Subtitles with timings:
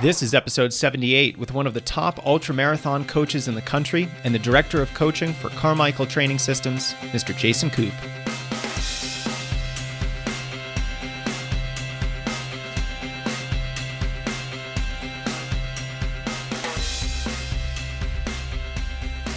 [0.00, 4.34] This is episode 78 with one of the top ultramarathon coaches in the country and
[4.34, 7.36] the director of coaching for Carmichael Training Systems, Mr.
[7.36, 7.92] Jason Koop.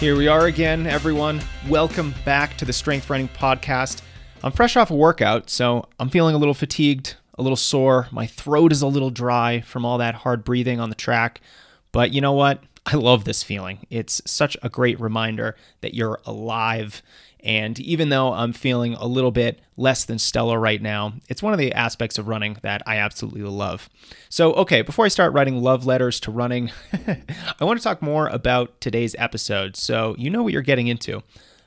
[0.00, 1.42] Here we are again, everyone.
[1.68, 4.00] Welcome back to the Strength Running Podcast.
[4.42, 8.08] I'm fresh off a workout, so I'm feeling a little fatigued, a little sore.
[8.10, 11.40] My throat is a little dry from all that hard breathing on the track.
[11.92, 12.62] But you know what?
[12.86, 13.86] I love this feeling.
[13.88, 17.02] It's such a great reminder that you're alive.
[17.40, 21.52] And even though I'm feeling a little bit less than stellar right now, it's one
[21.52, 23.88] of the aspects of running that I absolutely love.
[24.30, 28.28] So, okay, before I start writing love letters to running, I want to talk more
[28.28, 31.22] about today's episode so you know what you're getting into.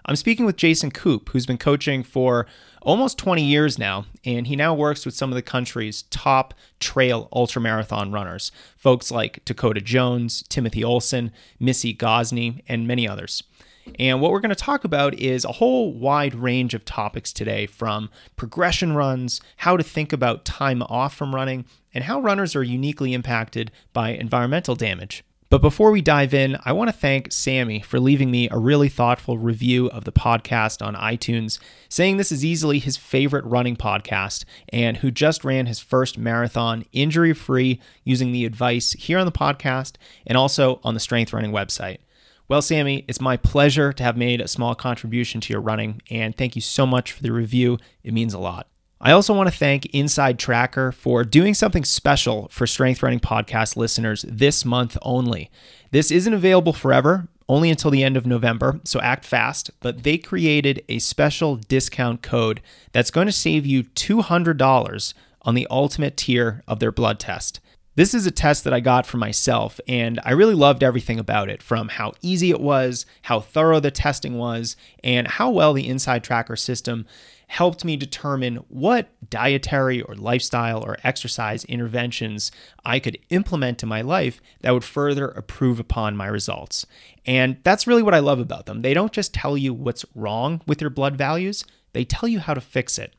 [0.10, 2.48] I'm speaking with Jason Koop, who's been coaching for
[2.82, 7.28] almost 20 years now, and he now works with some of the country's top trail
[7.34, 13.44] ultramarathon runners, folks like Dakota Jones, Timothy Olson, Missy Gosney, and many others.
[14.00, 17.66] And what we're going to talk about is a whole wide range of topics today
[17.66, 22.64] from progression runs, how to think about time off from running, and how runners are
[22.64, 25.26] uniquely impacted by environmental damage.
[25.50, 28.90] But before we dive in, I want to thank Sammy for leaving me a really
[28.90, 34.44] thoughtful review of the podcast on iTunes, saying this is easily his favorite running podcast
[34.70, 39.31] and who just ran his first marathon injury free using the advice here on the
[39.31, 39.94] podcast
[40.25, 42.00] and also on the Strength Running website.
[42.50, 46.36] Well, Sammy, it's my pleasure to have made a small contribution to your running, and
[46.36, 47.78] thank you so much for the review.
[48.03, 48.68] It means a lot.
[49.00, 53.78] I also want to thank Inside Tracker for doing something special for Strength Running Podcast
[53.78, 55.52] listeners this month only.
[55.92, 59.70] This isn't available forever, only until the end of November, so act fast.
[59.81, 62.59] But they created a special discount code
[62.92, 67.59] that's going to save you $200 on the ultimate tier of their blood test.
[67.94, 71.50] This is a test that I got for myself, and I really loved everything about
[71.50, 75.88] it from how easy it was, how thorough the testing was, and how well the
[75.88, 77.06] Inside Tracker system
[77.47, 82.52] helped me determine what dietary or lifestyle or exercise interventions
[82.85, 86.85] I could implement in my life that would further improve upon my results.
[87.25, 88.81] And that's really what I love about them.
[88.81, 91.63] They don't just tell you what's wrong with your blood values,
[91.94, 93.13] they tell you how to fix it.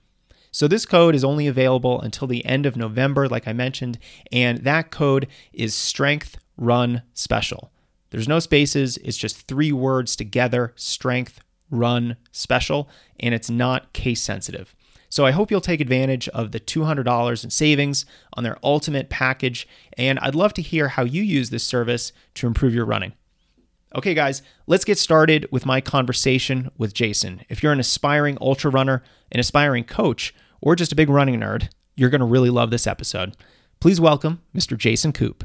[0.51, 3.99] So, this code is only available until the end of November, like I mentioned,
[4.33, 7.71] and that code is Strength Run Special.
[8.11, 11.41] There's no spaces, it's just three words together Strength
[11.71, 12.89] Run Special,
[13.21, 14.75] and it's not case sensitive.
[15.11, 19.67] So I hope you'll take advantage of the $200 in savings on their ultimate package,
[19.97, 23.15] and I'd love to hear how you use this service to improve your running.
[23.97, 27.41] Okay, guys, let's get started with my conversation with Jason.
[27.49, 29.03] If you're an aspiring ultra runner,
[29.33, 32.87] an aspiring coach, or just a big running nerd, you're going to really love this
[32.87, 33.35] episode.
[33.81, 34.77] Please welcome Mr.
[34.77, 35.43] Jason Koop.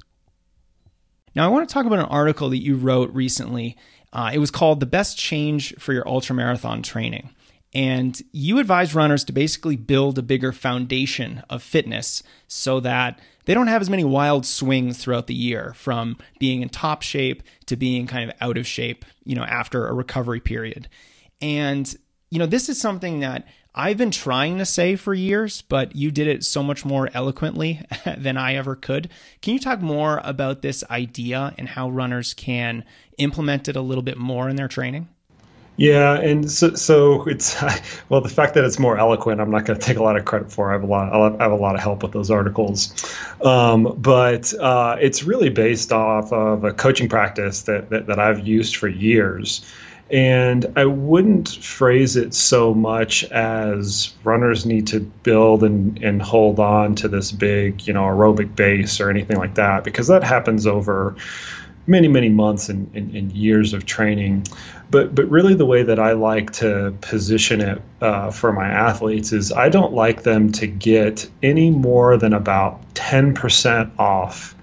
[1.36, 3.78] Now, I want to talk about an article that you wrote recently.
[4.14, 7.32] Uh, it was called The Best Change for Your Ultramarathon Training.
[7.74, 13.56] And you advise runners to basically build a bigger foundation of fitness so that they
[13.56, 17.76] don't have as many wild swings throughout the year from being in top shape to
[17.76, 20.88] being kind of out of shape, you know, after a recovery period.
[21.42, 21.94] And,
[22.30, 26.12] you know, this is something that I've been trying to say for years, but you
[26.12, 27.82] did it so much more eloquently
[28.18, 29.10] than I ever could.
[29.42, 32.84] Can you talk more about this idea and how runners can
[33.18, 35.08] implement it a little bit more in their training?
[35.76, 37.60] Yeah, and so, so it's
[38.10, 39.42] well the fact that it's more eloquent.
[39.42, 40.70] I'm not going to take a lot of credit for.
[40.70, 41.40] I have a lot.
[41.42, 42.94] I have a lot of help with those articles,
[43.44, 48.46] um, but uh, it's really based off of a coaching practice that, that that I've
[48.48, 49.66] used for years.
[50.12, 56.60] And I wouldn't phrase it so much as runners need to build and, and hold
[56.60, 60.68] on to this big, you know, aerobic base or anything like that, because that happens
[60.68, 61.16] over
[61.88, 64.46] many, many months and, and, and years of training.
[64.92, 69.32] But, but really, the way that I like to position it uh, for my athletes
[69.32, 74.56] is I don't like them to get any more than about 10% off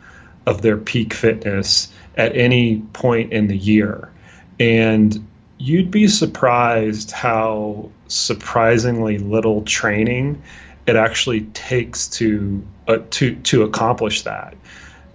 [0.47, 4.11] of their peak fitness at any point in the year.
[4.59, 5.27] And
[5.61, 10.43] you'd be surprised how surprisingly little training
[10.87, 14.57] it actually takes to uh, to to accomplish that.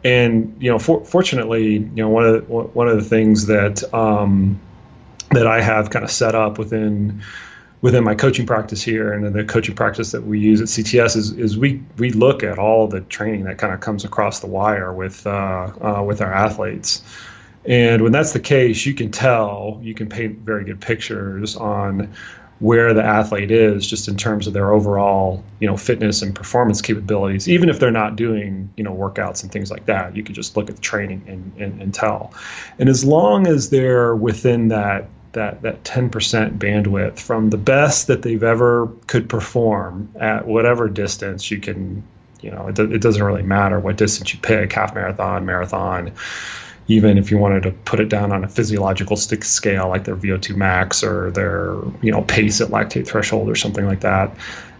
[0.03, 3.91] And you know, for, fortunately, you know, one of the, one of the things that
[3.93, 4.59] um,
[5.31, 7.23] that I have kind of set up within
[7.81, 11.31] within my coaching practice here and the coaching practice that we use at CTS is,
[11.31, 14.93] is we we look at all the training that kind of comes across the wire
[14.93, 17.01] with uh, uh, with our athletes.
[17.67, 22.13] And when that's the case, you can tell, you can paint very good pictures on
[22.59, 26.81] where the athlete is just in terms of their overall you know fitness and performance
[26.81, 30.15] capabilities even if they're not doing you know workouts and things like that.
[30.15, 32.33] You can just look at the training and, and, and tell.
[32.79, 38.21] And as long as they're within that that that 10% bandwidth from the best that
[38.21, 42.03] they've ever could perform at whatever distance you can
[42.41, 46.13] you know it, it doesn't really matter what distance you pick half marathon marathon
[46.87, 50.55] even if you wanted to put it down on a physiological scale like their VO2
[50.55, 54.35] max or their you know pace at lactate threshold or something like that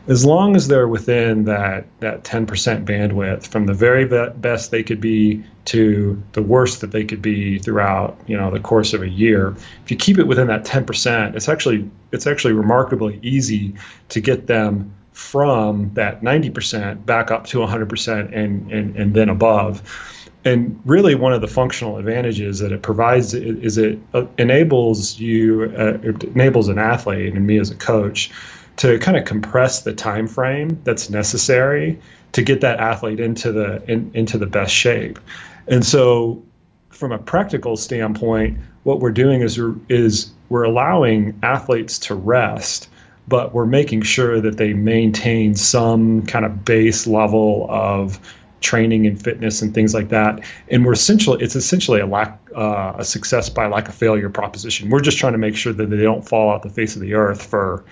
[0.08, 5.02] as long as they're within that that 10% bandwidth from the very best they could
[5.02, 9.10] be to the worst that they could be throughout you know the course of a
[9.10, 13.74] year if you keep it within that 10% it's actually it's actually remarkably easy
[14.10, 19.82] to get them from that 90% back up to 100% and and, and then above
[20.46, 25.74] and really one of the functional advantages that it provides is it uh, enables you
[25.78, 28.32] uh, it enables an athlete and me as a coach
[28.78, 32.00] to kind of compress the time frame that's necessary
[32.34, 35.20] to get that athlete into the in, into the best shape.
[35.68, 36.44] And so
[36.90, 39.60] from a practical standpoint what we're doing is
[39.90, 42.88] is we're allowing athletes to rest
[43.28, 48.20] but we're making sure that they maintain some kind of base level of
[48.62, 50.44] training and fitness and things like that.
[50.70, 54.90] And we're essentially it's essentially a lack uh, a success by lack of failure proposition.
[54.90, 57.14] We're just trying to make sure that they don't fall off the face of the
[57.14, 57.86] earth for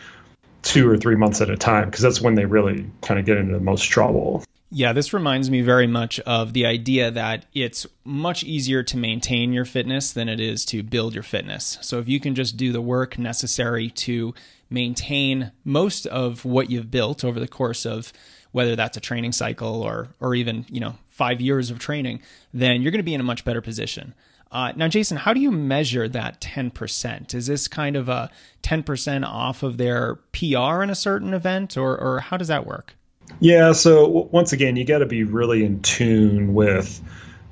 [0.64, 3.38] two or three months at a time because that's when they really kind of get
[3.38, 4.44] into the most trouble.
[4.76, 9.54] Yeah, this reminds me very much of the idea that it's much easier to maintain
[9.54, 11.78] your fitness than it is to build your fitness.
[11.82, 14.34] So if you can just do the work necessary to
[14.72, 18.12] maintain most of what you've built over the course of
[18.54, 22.22] whether that's a training cycle or or even you know five years of training,
[22.54, 24.14] then you're going to be in a much better position.
[24.52, 27.34] Uh, now, Jason, how do you measure that 10%?
[27.34, 28.30] Is this kind of a
[28.62, 32.96] 10% off of their PR in a certain event, or, or how does that work?
[33.40, 37.02] Yeah, so once again, you got to be really in tune with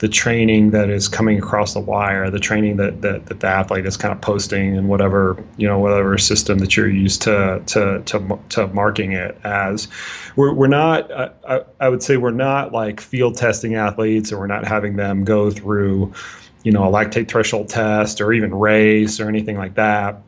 [0.01, 3.85] the training that is coming across the wire, the training that, that, that the athlete
[3.85, 8.01] is kind of posting and whatever you know whatever system that you're used to to
[8.07, 9.87] to, to marking it as.
[10.35, 14.47] We're, we're not I, I would say we're not like field testing athletes or we're
[14.47, 16.13] not having them go through
[16.63, 20.23] you know a lactate threshold test or even race or anything like that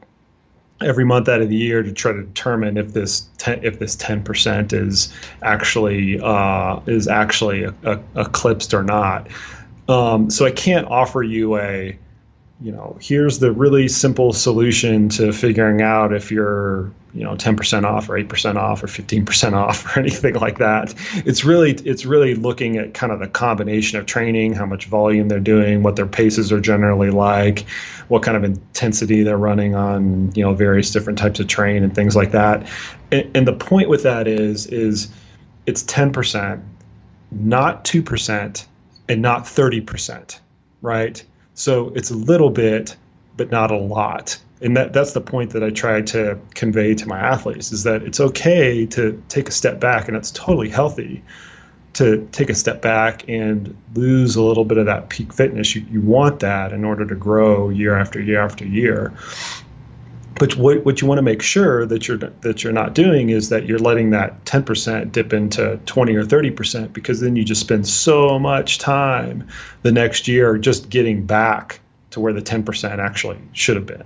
[0.82, 3.96] every month out of the year to try to determine if this ten, if this
[3.96, 9.28] 10% is actually uh, is actually a, a, eclipsed or not.
[9.88, 11.98] Um, so I can't offer you a,
[12.62, 17.84] you know, here's the really simple solution to figuring out if you're, you know, 10%
[17.84, 20.94] off or 8% off or 15% off or anything like that.
[21.26, 25.28] It's really it's really looking at kind of the combination of training, how much volume
[25.28, 27.68] they're doing, what their paces are generally like,
[28.08, 31.94] what kind of intensity they're running on, you know, various different types of train and
[31.94, 32.70] things like that.
[33.12, 35.10] And, and the point with that is is
[35.66, 36.62] it's 10%,
[37.32, 38.66] not 2%
[39.14, 40.40] and not 30%,
[40.82, 41.24] right?
[41.54, 42.98] So it's a little bit,
[43.38, 44.40] but not a lot.
[44.60, 48.02] And that, that's the point that I try to convey to my athletes is that
[48.02, 51.24] it's okay to take a step back and it's totally healthy
[51.94, 55.76] to take a step back and lose a little bit of that peak fitness.
[55.76, 59.14] You, you want that in order to grow year after year after year.
[60.36, 63.50] But what, what you want to make sure that you're that you're not doing is
[63.50, 67.88] that you're letting that 10% dip into 20 or 30% because then you just spend
[67.88, 69.48] so much time
[69.84, 71.80] the next year just getting back
[72.12, 74.04] to where the 10% actually should have been.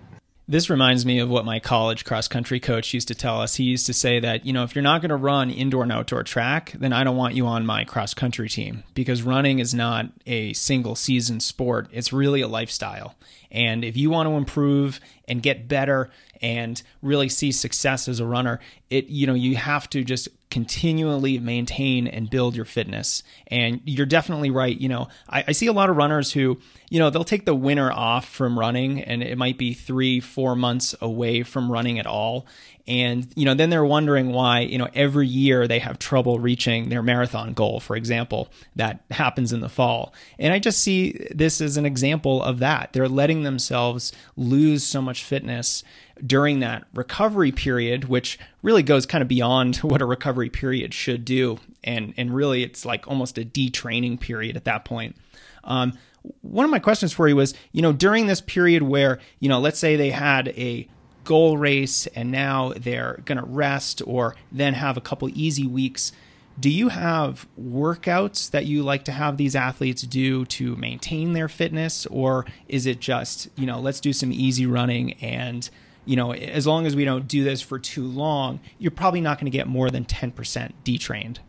[0.50, 3.56] This reminds me of what my college cross country coach used to tell us.
[3.56, 5.92] He used to say that, you know, if you're not going to run indoor and
[5.92, 9.74] outdoor track, then I don't want you on my cross country team because running is
[9.74, 11.90] not a single season sport.
[11.92, 13.16] It's really a lifestyle.
[13.52, 16.10] And if you want to improve and get better
[16.42, 21.40] and really see success as a runner, it you know, you have to just continually
[21.40, 23.22] maintain and build your fitness.
[23.48, 24.80] And you're definitely right.
[24.80, 26.58] You know, I, I, see a lot of runners who,
[26.90, 30.56] you know, they'll take the winter off from running and it might be three, four
[30.56, 32.48] months away from running at all.
[32.88, 36.88] And, you know, then they're wondering why, you know, every year they have trouble reaching
[36.88, 40.14] their marathon goal, for example, that happens in the fall.
[40.40, 42.94] And I just see this as an example of that.
[42.94, 45.84] They're letting themselves lose so much fitness
[46.26, 51.26] during that recovery period, which really goes kind of beyond what a recovery period should
[51.26, 51.60] do.
[51.84, 55.16] And, and really, it's like almost a detraining period at that point.
[55.64, 55.98] Um,
[56.42, 59.60] one of my questions for you was, you know, during this period where, you know,
[59.60, 60.88] let's say they had a
[61.24, 66.12] goal race and now they're going to rest or then have a couple easy weeks.
[66.60, 71.50] Do you have workouts that you like to have these athletes do to maintain their
[71.50, 75.70] fitness or is it just, you know, let's do some easy running and
[76.08, 79.38] you know, as long as we don't do this for too long, you're probably not
[79.38, 81.40] going to get more than 10% detrained.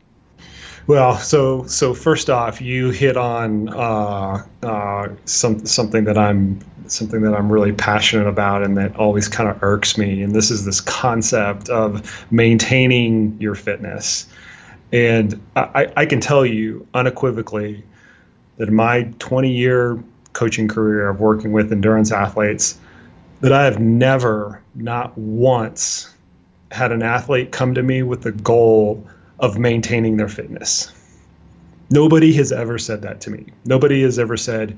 [0.86, 7.20] Well, so so first off, you hit on uh, uh, some something that I'm something
[7.22, 10.64] that I'm really passionate about and that always kind of irks me, and this is
[10.64, 14.26] this concept of maintaining your fitness.
[14.90, 17.84] And I, I can tell you unequivocally
[18.56, 22.78] that in my 20 year coaching career of working with endurance athletes,
[23.40, 26.12] that I have never, not once,
[26.70, 29.06] had an athlete come to me with the goal
[29.38, 30.92] of maintaining their fitness.
[31.90, 33.46] Nobody has ever said that to me.
[33.64, 34.76] Nobody has ever said,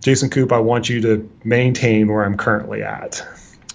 [0.00, 3.24] Jason Koop, I want you to maintain where I'm currently at.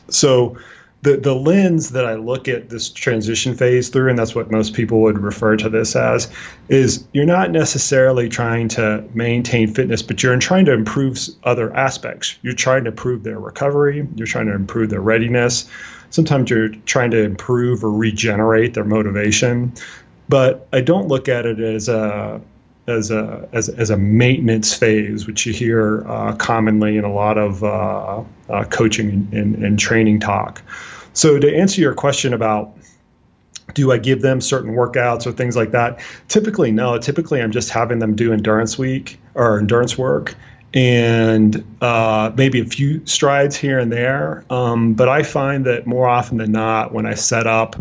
[0.10, 0.58] So
[1.06, 4.74] the the lens that I look at this transition phase through, and that's what most
[4.74, 6.32] people would refer to this as,
[6.68, 12.40] is you're not necessarily trying to maintain fitness, but you're trying to improve other aspects.
[12.42, 14.08] You're trying to improve their recovery.
[14.16, 15.70] You're trying to improve their readiness.
[16.10, 19.74] Sometimes you're trying to improve or regenerate their motivation.
[20.28, 22.42] But I don't look at it as a
[22.88, 27.38] as a as, as a maintenance phase, which you hear uh, commonly in a lot
[27.38, 30.64] of uh, uh, coaching and, and training talk.
[31.16, 32.78] So to answer your question about
[33.74, 36.00] do I give them certain workouts or things like that?
[36.28, 37.00] Typically, no.
[37.00, 40.36] Typically, I'm just having them do endurance week or endurance work
[40.74, 44.46] and uh, maybe a few strides here and there.
[44.50, 47.76] Um, but I find that more often than not, when I set up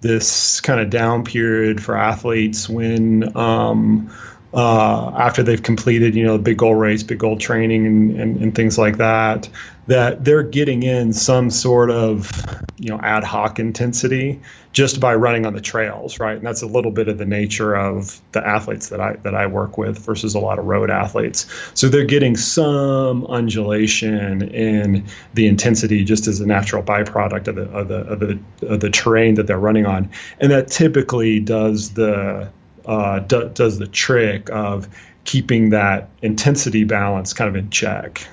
[0.00, 4.10] this kind of down period for athletes, when um,
[4.54, 8.36] uh, after they've completed, you know, the big goal race, big goal training, and, and,
[8.38, 9.48] and, things like that,
[9.88, 12.30] that they're getting in some sort of,
[12.76, 14.38] you know, ad hoc intensity
[14.72, 16.36] just by running on the trails, right?
[16.36, 19.46] And that's a little bit of the nature of the athletes that I that I
[19.46, 21.46] work with versus a lot of road athletes.
[21.72, 27.62] So they're getting some undulation in the intensity just as a natural byproduct of the
[27.70, 31.94] of the of the, of the terrain that they're running on, and that typically does
[31.94, 32.50] the
[32.84, 34.86] uh, do, does the trick of
[35.24, 38.28] keeping that intensity balance kind of in check.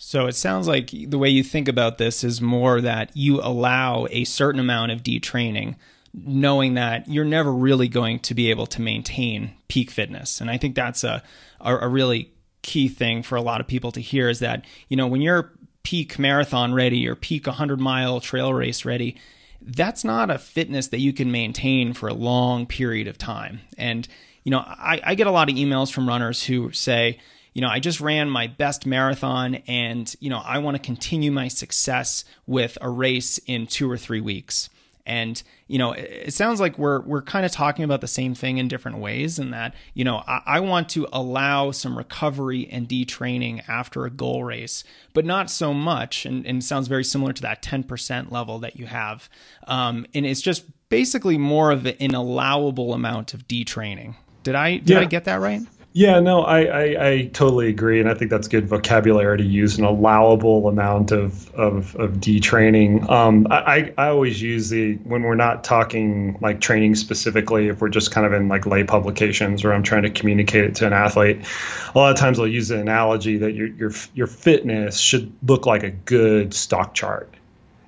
[0.00, 4.06] So it sounds like the way you think about this is more that you allow
[4.10, 5.74] a certain amount of detraining,
[6.14, 10.40] knowing that you're never really going to be able to maintain peak fitness.
[10.40, 11.20] And I think that's a,
[11.60, 12.30] a, a really
[12.62, 15.52] key thing for a lot of people to hear is that, you know, when you're
[15.82, 19.16] peak marathon ready or peak 100 mile trail race ready,
[19.60, 23.62] that's not a fitness that you can maintain for a long period of time.
[23.76, 24.06] And,
[24.44, 27.18] you know, I, I, get a lot of emails from runners who say,
[27.58, 31.32] you know, I just ran my best marathon and, you know, I want to continue
[31.32, 34.70] my success with a race in two or three weeks.
[35.04, 38.58] And you know, it, sounds like we're we're kind of talking about the same thing
[38.58, 39.40] in different ways.
[39.40, 44.10] In that, you know, I, I want to allow some recovery and detraining after a
[44.10, 46.26] goal race, but not so much.
[46.26, 49.28] And, and sounds very similar to that ten percent level that you have.
[49.66, 54.14] Um, and it's just basically more of an allowable amount of detraining.
[54.44, 55.00] Did I did yeah.
[55.00, 55.62] I get that right?
[55.94, 59.78] Yeah, no, I, I, I, totally agree, and I think that's good vocabulary to use
[59.78, 63.08] an allowable amount of of, of detraining.
[63.08, 67.88] Um, I, I always use the when we're not talking like training specifically, if we're
[67.88, 70.92] just kind of in like lay publications or I'm trying to communicate it to an
[70.92, 71.46] athlete.
[71.94, 75.64] A lot of times I'll use the analogy that your your your fitness should look
[75.64, 77.32] like a good stock chart.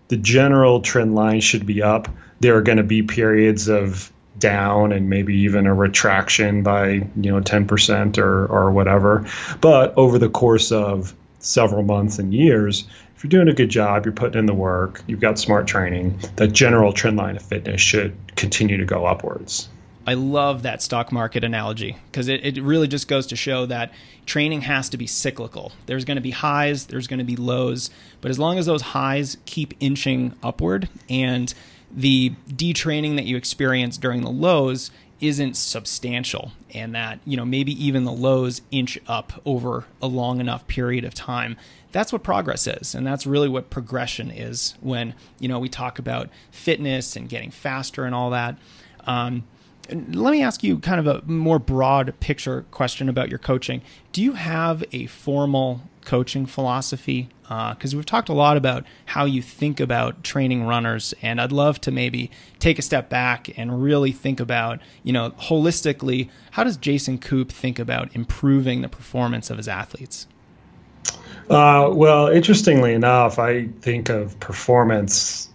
[0.08, 2.08] The general trend line should be up.
[2.40, 7.30] There are going to be periods of down and maybe even a retraction by you
[7.30, 9.26] know 10% or or whatever
[9.60, 12.84] but over the course of several months and years
[13.16, 16.18] if you're doing a good job you're putting in the work you've got smart training
[16.36, 19.68] that general trend line of fitness should continue to go upwards
[20.06, 23.92] I love that stock market analogy because it, it really just goes to show that
[24.26, 25.72] training has to be cyclical.
[25.86, 28.82] There's going to be highs, there's going to be lows, but as long as those
[28.82, 31.52] highs keep inching upward and
[31.90, 37.72] the detraining that you experience during the lows isn't substantial and that you know maybe
[37.84, 41.56] even the lows inch up over a long enough period of time.
[41.92, 45.98] That's what progress is and that's really what progression is when you know we talk
[45.98, 48.56] about fitness and getting faster and all that.
[49.06, 49.44] Um,
[49.88, 53.82] let me ask you kind of a more broad picture question about your coaching
[54.12, 57.28] do you have a formal coaching philosophy?
[57.42, 61.52] Because uh, we've talked a lot about how you think about training runners, and I'd
[61.52, 66.64] love to maybe take a step back and really think about, you know, holistically, how
[66.64, 70.26] does Jason Koop think about improving the performance of his athletes?
[71.48, 75.48] Uh, well, interestingly enough, I think of performance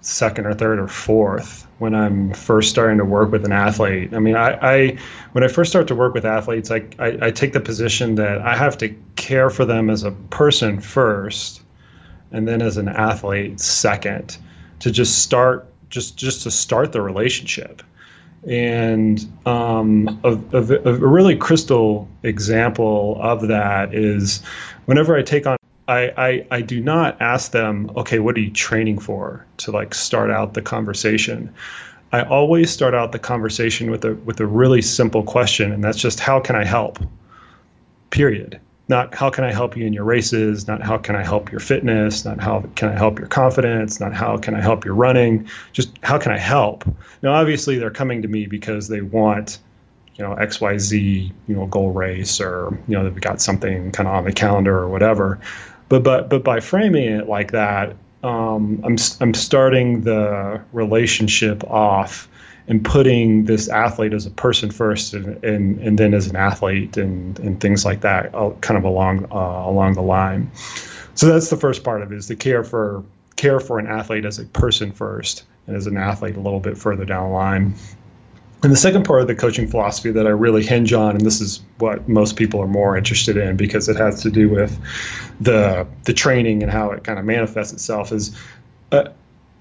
[0.00, 4.14] second or third or fourth when I'm first starting to work with an athlete.
[4.14, 4.98] I mean, I, I
[5.32, 8.40] when I first start to work with athletes, I, I, I take the position that
[8.40, 11.62] I have to care for them as a person first,
[12.32, 14.38] and then as an athlete second
[14.80, 17.82] to just start just just to start the relationship
[18.46, 24.42] and um, a, a, a, really crystal example of that is
[24.84, 25.56] whenever I take on,
[25.88, 29.94] I, I, I do not ask them, okay, what are you training for to like
[29.94, 31.54] start out the conversation.
[32.12, 35.98] I always start out the conversation with a with a really simple question, and that's
[35.98, 36.98] just how can I help?
[38.10, 41.50] Period not how can I help you in your races, not how can I help
[41.50, 44.94] your fitness, not how can I help your confidence, not how can I help your
[44.94, 46.84] running, just how can I help?
[47.22, 49.58] Now, obviously, they're coming to me because they want,
[50.14, 54.14] you know, XYZ, you know, goal race or, you know, they've got something kind of
[54.14, 55.40] on the calendar or whatever.
[55.88, 62.28] But, but, but by framing it like that, um, I'm, I'm starting the relationship off
[62.68, 66.96] and putting this athlete as a person first and, and, and then as an athlete
[66.96, 70.50] and, and things like that uh, kind of along uh, along the line.
[71.14, 73.04] So that's the first part of it is to care for
[73.36, 76.76] care for an athlete as a person first and as an athlete a little bit
[76.76, 77.74] further down the line
[78.66, 81.40] and the second part of the coaching philosophy that I really hinge on, and this
[81.40, 84.76] is what most people are more interested in because it has to do with
[85.40, 88.36] the the training and how it kind of manifests itself, is
[88.90, 89.10] uh,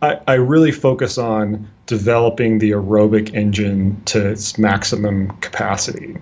[0.02, 6.18] I, I really focus on developing the aerobic engine to its maximum capacity.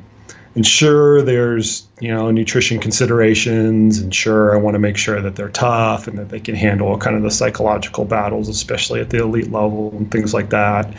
[0.53, 5.37] And sure, there's you know nutrition considerations, and sure, I want to make sure that
[5.37, 9.19] they're tough and that they can handle kind of the psychological battles, especially at the
[9.19, 10.93] elite level and things like that.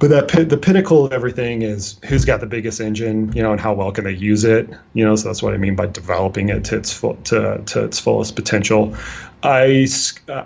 [0.00, 3.60] But that the pinnacle of everything is who's got the biggest engine, you know, and
[3.60, 5.16] how well can they use it, you know.
[5.16, 8.36] So that's what I mean by developing it to its full, to to its fullest
[8.36, 8.96] potential.
[9.42, 9.86] I,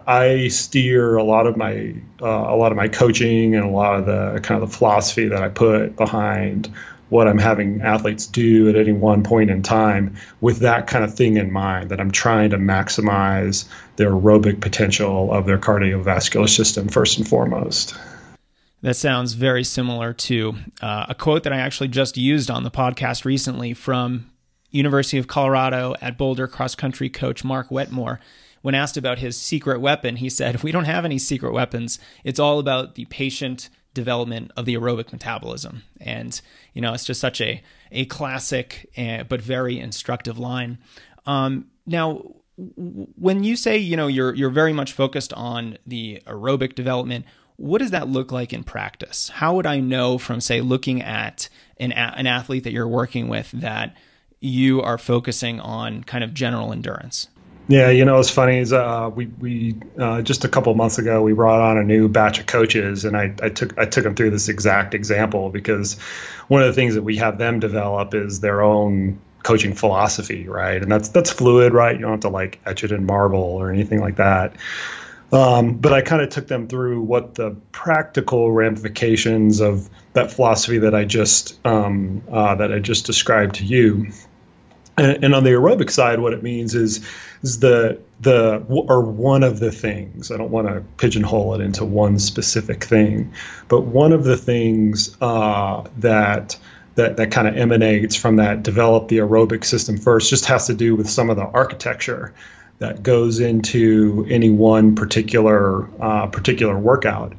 [0.07, 3.99] I steer a lot of my uh, a lot of my coaching and a lot
[3.99, 6.73] of the kind of the philosophy that I put behind
[7.13, 11.15] what I'm having athletes do at any one point in time with that kind of
[11.15, 16.89] thing in mind that I'm trying to maximize their aerobic potential of their cardiovascular system
[16.89, 17.95] first and foremost.
[18.83, 22.71] That sounds very similar to uh, a quote that I actually just used on the
[22.71, 24.31] podcast recently from
[24.71, 28.21] University of Colorado at Boulder cross country coach Mark Wetmore
[28.63, 31.99] when asked about his secret weapon, he said, We don't have any secret weapons.
[32.25, 35.83] It's all about the patient development of the aerobic metabolism.
[36.01, 36.41] And,
[36.73, 40.79] you know, it's just such a, a classic uh, but very instructive line.
[41.27, 42.23] Um, now,
[42.57, 47.27] when you say, you know, you're, you're very much focused on the aerobic development,
[47.63, 49.29] what does that look like in practice?
[49.29, 51.49] How would I know from, say, looking at
[51.79, 53.97] an, an athlete that you're working with that
[54.41, 57.29] you are focusing on kind of general endurance?
[57.69, 61.23] Yeah, you know, it's funny is uh, we we uh, just a couple months ago
[61.23, 64.17] we brought on a new batch of coaches, and I, I took I took them
[64.17, 65.95] through this exact example because
[66.49, 70.83] one of the things that we have them develop is their own coaching philosophy, right?
[70.83, 71.95] And that's that's fluid, right?
[71.95, 74.57] You don't have to like etch it in marble or anything like that.
[75.33, 80.79] Um, but I kind of took them through what the practical ramifications of that philosophy
[80.79, 84.09] that I just um, uh, that I just described to you.
[84.99, 87.09] And, and on the aerobic side, what it means is
[87.43, 90.31] is the the or one of the things.
[90.31, 93.33] I don't want to pigeonhole it into one specific thing,
[93.69, 96.59] but one of the things uh, that
[96.97, 100.75] that that kind of emanates from that develop the aerobic system first just has to
[100.75, 102.35] do with some of the architecture
[102.83, 107.33] that goes into any one particular uh, particular workout.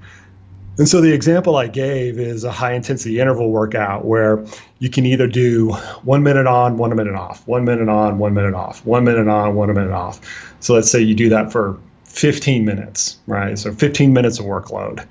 [0.78, 4.44] And so the example I gave is a high intensity interval workout where
[4.80, 8.56] you can either do one minute on, one minute off, one minute on, one minute
[8.56, 10.20] off, one minute on, one minute off.
[10.62, 13.60] So let's say you do that for 15 minutes, right?
[13.60, 15.06] So 15 minutes of workload.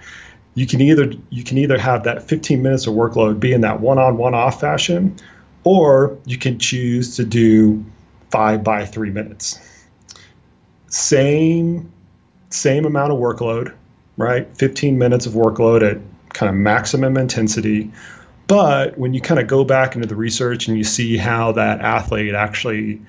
[0.54, 3.80] You can either you can either have that 15 minutes of workload be in that
[3.80, 5.16] one on, one off fashion,
[5.62, 7.84] or you can choose to do
[8.30, 9.60] five by three minutes.
[10.92, 11.90] Same
[12.50, 13.74] same amount of workload,
[14.16, 14.46] right?
[14.56, 15.98] 15 minutes of workload at
[16.34, 17.90] kind of maximum intensity.
[18.46, 21.80] But when you kind of go back into the research and you see how that
[21.80, 23.00] athlete actually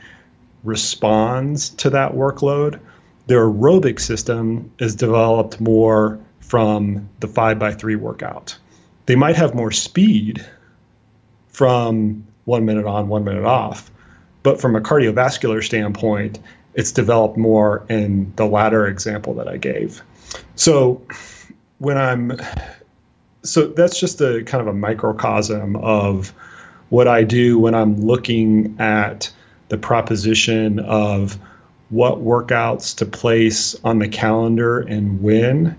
[0.64, 2.80] responds to that workload,
[3.28, 8.58] their aerobic system is developed more from the five by three workout.
[9.06, 10.46] They might have more speed
[11.50, 13.92] from one minute on, one minute off.
[14.44, 16.40] But from a cardiovascular standpoint,
[16.74, 20.02] it's developed more in the latter example that I gave.
[20.56, 21.06] So
[21.78, 22.40] when I'm
[23.44, 26.34] so that's just a kind of a microcosm of
[26.90, 29.32] what I do when I'm looking at
[29.70, 31.38] the proposition of
[31.90, 35.78] what workouts to place on the calendar and when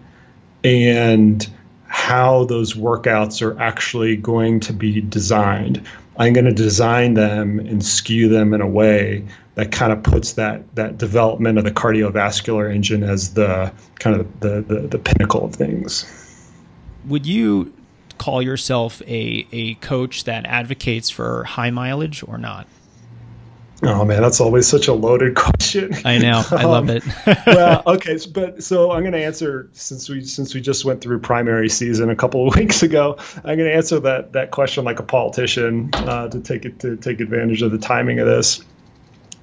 [0.62, 1.48] and
[1.86, 5.86] how those workouts are actually going to be designed.
[6.16, 10.34] I'm going to design them and skew them in a way that kind of puts
[10.34, 15.44] that that development of the cardiovascular engine as the kind of the the, the pinnacle
[15.44, 16.50] of things.
[17.06, 17.72] Would you
[18.18, 22.66] call yourself a a coach that advocates for high mileage or not?
[23.82, 25.94] Oh man, that's always such a loaded question.
[26.04, 26.42] I know.
[26.50, 27.04] I love um, it.
[27.46, 31.00] well, okay, so, but so I'm going to answer since we since we just went
[31.00, 33.16] through primary season a couple of weeks ago.
[33.36, 36.96] I'm going to answer that that question like a politician uh, to take it to
[36.96, 38.64] take advantage of the timing of this,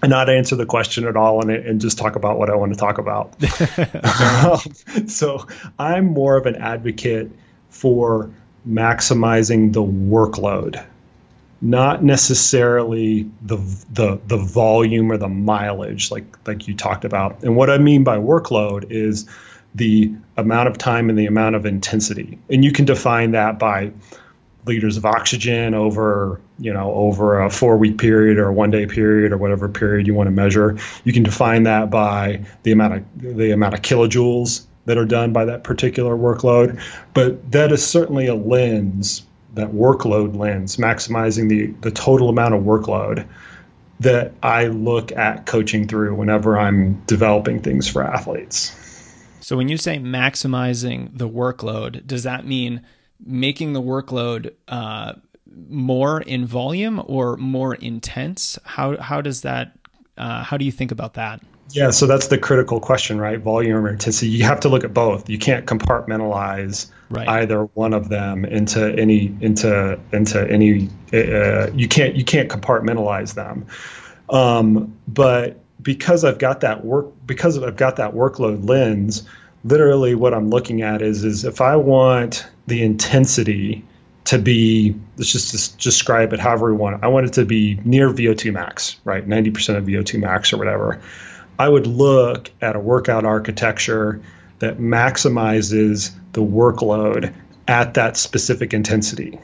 [0.01, 2.73] and not answer the question at all, and and just talk about what I want
[2.73, 3.35] to talk about.
[4.43, 7.31] um, so I'm more of an advocate
[7.69, 8.29] for
[8.67, 10.83] maximizing the workload
[11.61, 13.57] not necessarily the
[13.91, 17.43] the the volume or the mileage like like you talked about.
[17.43, 19.29] And what I mean by workload is
[19.75, 22.39] the amount of time and the amount of intensity.
[22.49, 23.91] And you can define that by
[24.65, 28.85] liters of oxygen over you know over a four week period or a one day
[28.85, 32.93] period or whatever period you want to measure you can define that by the amount
[32.93, 36.79] of the amount of kilojoules that are done by that particular workload
[37.13, 42.63] but that is certainly a lens that workload lens, maximizing the, the total amount of
[42.63, 43.27] workload
[43.99, 48.75] that I look at coaching through whenever I'm developing things for athletes.
[49.41, 52.81] So when you say maximizing the workload, does that mean
[53.23, 55.13] making the workload uh,
[55.69, 58.57] more in volume or more intense?
[58.63, 59.77] How how does that?
[60.17, 61.41] Uh, how do you think about that?
[61.73, 63.39] Yeah, so that's the critical question, right?
[63.39, 64.29] Volume or intensity.
[64.29, 65.29] You have to look at both.
[65.29, 67.27] You can't compartmentalize right.
[67.27, 70.89] either one of them into any into into any.
[71.13, 73.65] Uh, you can't you can't compartmentalize them.
[74.29, 79.23] Um, but because I've got that work because I've got that workload lens,
[79.63, 83.85] literally what I'm looking at is is if I want the intensity
[84.25, 87.03] to be let's just, just describe it however we want.
[87.03, 89.27] I want it to be near VO2 max, right?
[89.27, 91.01] 90% of VO2 max or whatever.
[91.57, 94.21] I would look at a workout architecture
[94.59, 97.33] that maximizes the workload
[97.67, 99.39] at that specific intensity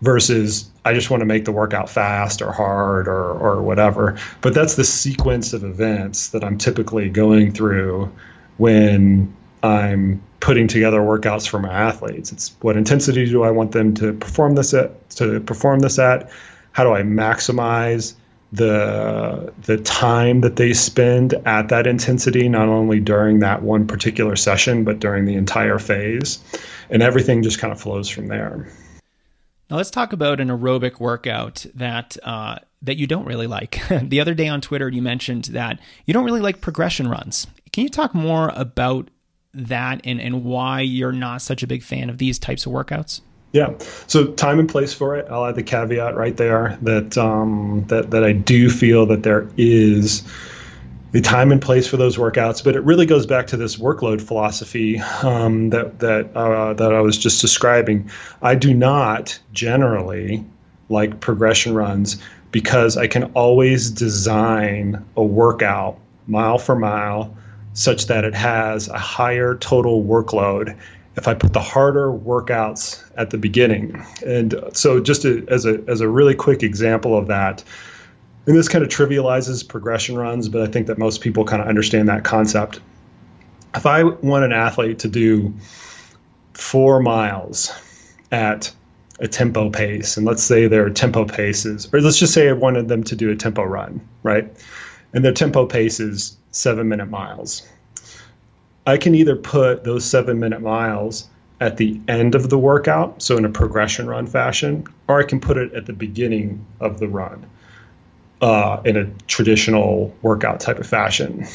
[0.00, 4.18] versus I just want to make the workout fast or hard or, or whatever.
[4.40, 8.12] But that's the sequence of events that I'm typically going through
[8.58, 12.32] when I'm putting together workouts for my athletes.
[12.32, 16.30] It's what intensity do I want them to perform this at to perform this at?
[16.72, 18.14] How do I maximize
[18.52, 24.36] the the time that they spend at that intensity not only during that one particular
[24.36, 26.42] session but during the entire phase
[26.88, 28.66] and everything just kind of flows from there
[29.68, 34.18] now let's talk about an aerobic workout that uh, that you don't really like the
[34.18, 37.90] other day on twitter you mentioned that you don't really like progression runs can you
[37.90, 39.10] talk more about
[39.58, 43.20] that and, and why you're not such a big fan of these types of workouts
[43.52, 43.74] yeah.
[44.06, 45.26] So time and place for it.
[45.30, 49.48] I'll add the caveat right there that um, that that I do feel that there
[49.56, 50.22] is
[51.12, 54.20] the time and place for those workouts, but it really goes back to this workload
[54.20, 58.10] philosophy um, that that uh, that I was just describing.
[58.42, 60.44] I do not generally
[60.90, 67.34] like progression runs because I can always design a workout mile for mile
[67.78, 70.76] such that it has a higher total workload
[71.16, 74.04] if I put the harder workouts at the beginning.
[74.26, 77.62] And so, just to, as a as a really quick example of that,
[78.46, 81.68] and this kind of trivializes progression runs, but I think that most people kind of
[81.68, 82.80] understand that concept.
[83.74, 85.54] If I want an athlete to do
[86.54, 87.72] four miles
[88.32, 88.72] at
[89.20, 92.88] a tempo pace, and let's say their tempo paces, or let's just say I wanted
[92.88, 94.50] them to do a tempo run, right?
[95.12, 97.66] And their tempo pace is seven minute miles
[98.88, 101.28] I can either put those seven minute miles
[101.60, 105.40] at the end of the workout, so in a progression run fashion, or I can
[105.40, 107.44] put it at the beginning of the run
[108.40, 111.46] uh, in a traditional workout type of fashion.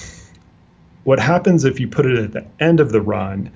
[1.06, 3.52] What happens if you put it at the end of the run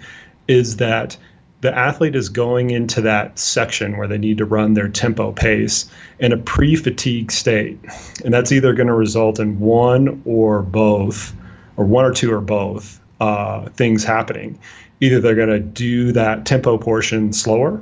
[0.48, 1.16] is that
[1.62, 5.90] the athlete is going into that section where they need to run their tempo pace
[6.20, 7.80] in a pre fatigue state.
[8.24, 11.34] And that's either going to result in one or both,
[11.76, 14.60] or one or two or both uh, things happening.
[15.02, 17.82] Either they're going to do that tempo portion slower,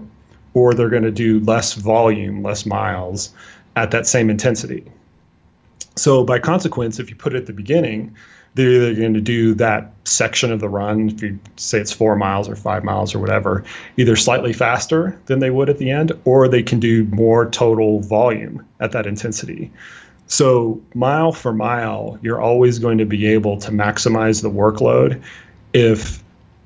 [0.53, 3.33] or they're going to do less volume, less miles
[3.75, 4.85] at that same intensity.
[5.97, 8.15] So, by consequence, if you put it at the beginning,
[8.55, 12.15] they're either going to do that section of the run, if you say it's four
[12.15, 13.63] miles or five miles or whatever,
[13.97, 17.99] either slightly faster than they would at the end, or they can do more total
[17.99, 19.71] volume at that intensity.
[20.27, 25.21] So, mile for mile, you're always going to be able to maximize the workload
[25.73, 26.23] if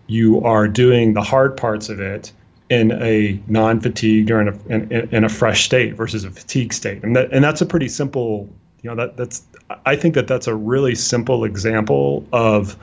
[0.08, 2.32] you are doing the hard parts of it
[2.69, 7.04] in a non-fatigued or in a, in, in a fresh state versus a fatigue state
[7.04, 8.47] and that and that's a pretty simple
[8.82, 9.44] you know that that's
[9.86, 12.78] i think that that's a really simple example of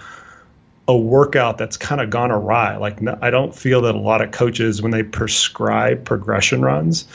[0.88, 4.30] a workout that's kind of gone awry like i don't feel that a lot of
[4.30, 7.06] coaches when they prescribe progression runs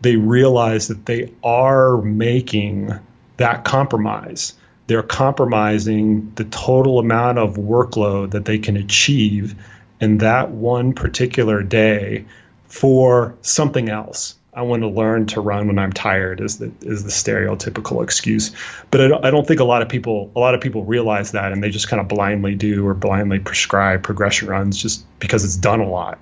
[0.00, 2.90] they realize that they are making
[3.36, 4.54] that compromise
[4.90, 9.54] they're compromising the total amount of workload that they can achieve
[10.00, 12.24] in that one particular day
[12.66, 14.34] for something else.
[14.60, 18.54] I want to learn to run when I'm tired is the is the stereotypical excuse.
[18.90, 21.32] But I don't, I don't think a lot of people a lot of people realize
[21.32, 25.44] that and they just kind of blindly do or blindly prescribe progression runs just because
[25.44, 26.18] it's done a lot.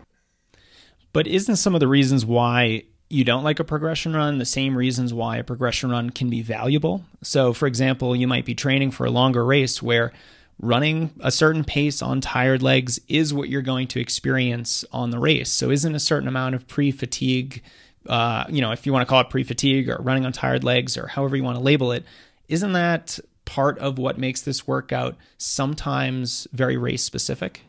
[1.13, 4.79] But isn't some of the reasons why you don't like a progression run the same
[4.79, 7.03] reasons why a progression run can be valuable?
[7.25, 10.13] So for example, you might be training for a longer race where
[10.61, 15.19] running a certain pace on tired legs is what you're going to experience on the
[15.19, 15.51] race.
[15.51, 17.63] So, isn't a certain amount of pre fatigue,
[18.09, 20.65] uh, you know, if you want to call it pre fatigue or running on tired
[20.65, 22.05] legs or however you want to label it,
[22.49, 27.63] isn't that part of what makes this workout sometimes very race specific?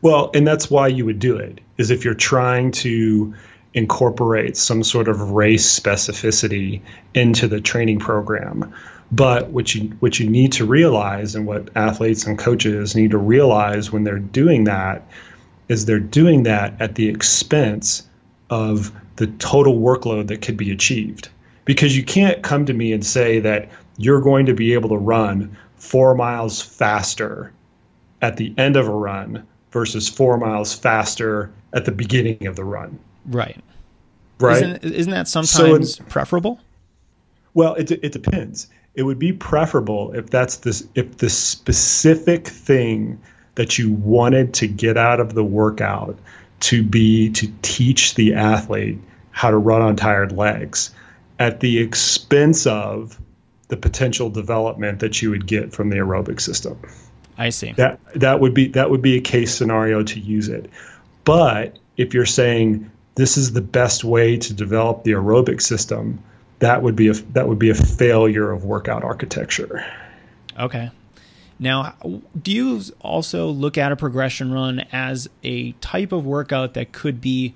[0.00, 3.34] Well, and that's why you would do it, is if you're trying to
[3.74, 6.82] incorporate some sort of race specificity
[7.14, 8.74] into the training program.
[9.10, 13.18] But what you what you need to realize and what athletes and coaches need to
[13.18, 15.06] realize when they're doing that
[15.68, 18.06] is they're doing that at the expense
[18.50, 21.28] of the total workload that could be achieved.
[21.64, 24.96] Because you can't come to me and say that you're going to be able to
[24.96, 27.52] run four miles faster
[28.20, 32.64] at the end of a run versus four miles faster at the beginning of the
[32.64, 32.98] run.
[33.26, 33.62] Right.
[34.40, 34.56] Right.
[34.56, 36.58] Isn't, isn't that sometimes so preferable?
[37.54, 43.20] Well, it, it depends it would be preferable if that's this if the specific thing
[43.54, 46.18] that you wanted to get out of the workout
[46.62, 48.98] to be to teach the athlete
[49.32, 50.94] how to run on tired legs
[51.38, 53.18] at the expense of
[53.68, 56.78] the potential development that you would get from the aerobic system.
[57.36, 57.72] I see.
[57.72, 60.70] That that would be that would be a case scenario to use it.
[61.24, 66.22] But if you're saying this is the best way to develop the aerobic system,
[66.60, 69.84] that would be a that would be a failure of workout architecture.
[70.58, 70.90] Okay.
[71.58, 71.94] Now,
[72.40, 77.20] do you also look at a progression run as a type of workout that could
[77.20, 77.54] be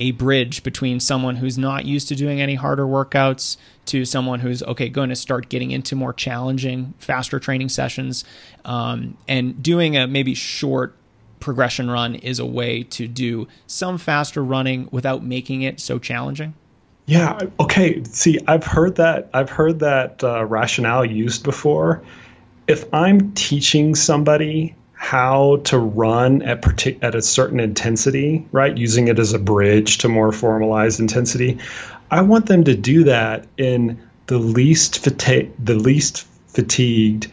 [0.00, 4.62] a bridge between someone who's not used to doing any harder workouts to someone who's
[4.62, 8.24] okay going to start getting into more challenging, faster training sessions,
[8.64, 10.96] um, and doing a maybe short
[11.40, 16.54] progression run is a way to do some faster running without making it so challenging?
[17.06, 17.38] Yeah.
[17.60, 18.02] Okay.
[18.04, 19.28] See, I've heard that.
[19.34, 22.02] I've heard that uh, rationale used before.
[22.66, 29.08] If I'm teaching somebody how to run at partic- at a certain intensity, right, using
[29.08, 31.58] it as a bridge to more formalized intensity,
[32.10, 37.28] I want them to do that in the least the least fatigued,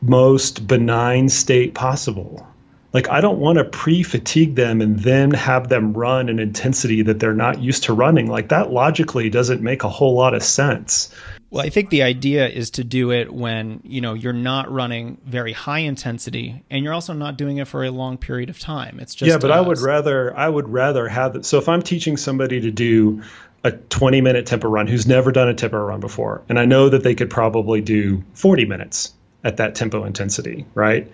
[0.00, 2.46] most benign state possible
[2.92, 7.20] like I don't want to pre-fatigue them and then have them run an intensity that
[7.20, 8.28] they're not used to running.
[8.28, 11.14] Like that logically doesn't make a whole lot of sense.
[11.50, 15.18] Well, I think the idea is to do it when, you know, you're not running
[15.26, 18.98] very high intensity and you're also not doing it for a long period of time.
[19.00, 21.44] It's just Yeah, but uh, I would rather I would rather have it.
[21.44, 23.22] So if I'm teaching somebody to do
[23.64, 26.88] a 20 minute tempo run who's never done a tempo run before, and I know
[26.88, 29.12] that they could probably do 40 minutes
[29.44, 31.10] at that tempo intensity, right?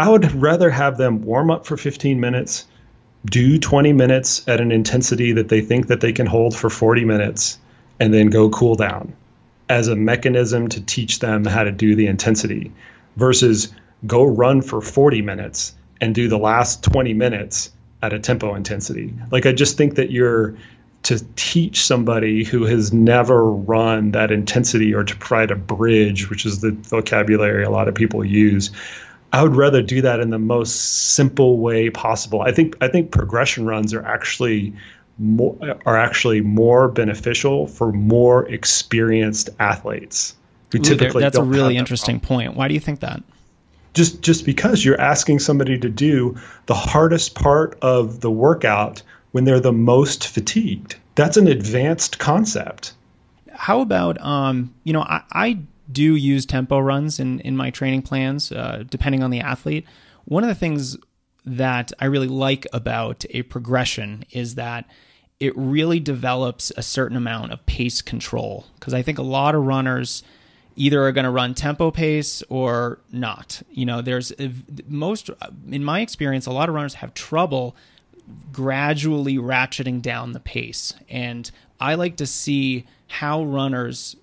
[0.00, 2.66] I would rather have them warm up for 15 minutes,
[3.26, 7.04] do 20 minutes at an intensity that they think that they can hold for 40
[7.04, 7.58] minutes,
[7.98, 9.12] and then go cool down
[9.68, 12.72] as a mechanism to teach them how to do the intensity
[13.16, 13.74] versus
[14.06, 19.12] go run for 40 minutes and do the last 20 minutes at a tempo intensity.
[19.30, 20.56] Like I just think that you're
[21.02, 26.46] to teach somebody who has never run that intensity or to provide a bridge, which
[26.46, 28.70] is the vocabulary a lot of people use,
[29.32, 32.42] I would rather do that in the most simple way possible.
[32.42, 34.74] I think I think progression runs are actually
[35.18, 40.34] more are actually more beneficial for more experienced athletes
[40.72, 42.46] who Ooh, typically that's a really interesting problem.
[42.46, 42.56] point.
[42.56, 43.22] Why do you think that?
[43.94, 49.44] Just just because you're asking somebody to do the hardest part of the workout when
[49.44, 50.96] they're the most fatigued.
[51.14, 52.94] That's an advanced concept.
[53.52, 55.58] How about um, you know, I, I
[55.92, 59.86] do use tempo runs in, in my training plans, uh, depending on the athlete.
[60.24, 60.96] One of the things
[61.44, 64.84] that I really like about a progression is that
[65.38, 68.66] it really develops a certain amount of pace control.
[68.74, 70.22] Because I think a lot of runners,
[70.76, 73.62] either are going to run tempo pace or not.
[73.70, 74.32] You know, there's
[74.86, 75.30] most,
[75.70, 77.74] in my experience, a lot of runners have trouble
[78.52, 80.94] gradually ratcheting down the pace.
[81.08, 81.50] And
[81.80, 84.16] I like to see how runners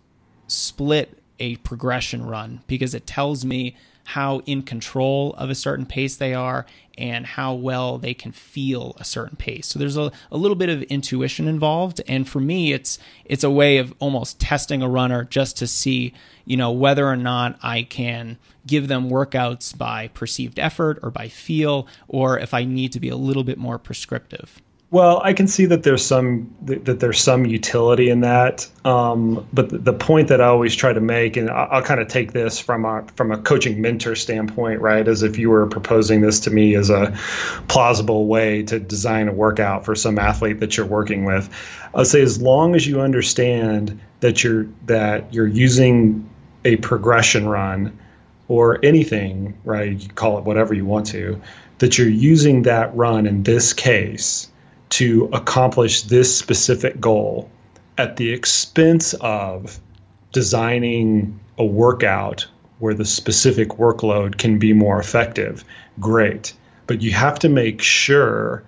[0.48, 3.76] split a progression run because it tells me
[4.12, 6.66] how in control of a certain pace they are
[6.98, 9.68] and how well they can feel a certain pace.
[9.68, 12.00] So there's a, a little bit of intuition involved.
[12.08, 16.14] And for me, it's it's a way of almost testing a runner just to see,
[16.46, 21.28] you know, whether or not I can give them workouts by perceived effort or by
[21.28, 24.62] feel, or if I need to be a little bit more prescriptive.
[24.90, 29.84] Well, I can see that there's some that there's some utility in that, um, but
[29.84, 32.58] the point that I always try to make, and I'll, I'll kind of take this
[32.58, 35.06] from a from a coaching mentor standpoint, right?
[35.06, 37.18] As if you were proposing this to me as a
[37.68, 41.50] plausible way to design a workout for some athlete that you're working with.
[41.94, 46.30] I'll say as long as you understand that you're that you're using
[46.64, 48.00] a progression run
[48.48, 50.02] or anything, right?
[50.02, 51.42] You call it whatever you want to,
[51.80, 54.48] that you're using that run in this case
[54.90, 57.50] to accomplish this specific goal
[57.98, 59.80] at the expense of
[60.32, 62.48] designing a workout
[62.80, 65.64] where the specific workload can be more effective,
[66.00, 66.54] great.
[66.86, 68.64] But you have to make sure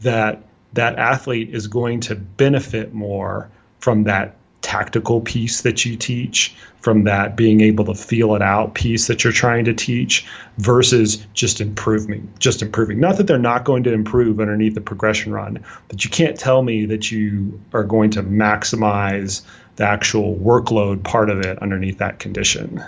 [0.00, 0.42] that
[0.74, 3.50] that athlete is going to benefit more
[3.80, 8.74] from that tactical piece that you teach from that being able to feel it out
[8.74, 10.26] piece that you're trying to teach
[10.58, 13.00] versus just improving just improving.
[13.00, 16.62] Not that they're not going to improve underneath the progression run but you can't tell
[16.62, 19.42] me that you are going to maximize
[19.76, 22.82] the actual workload part of it underneath that condition.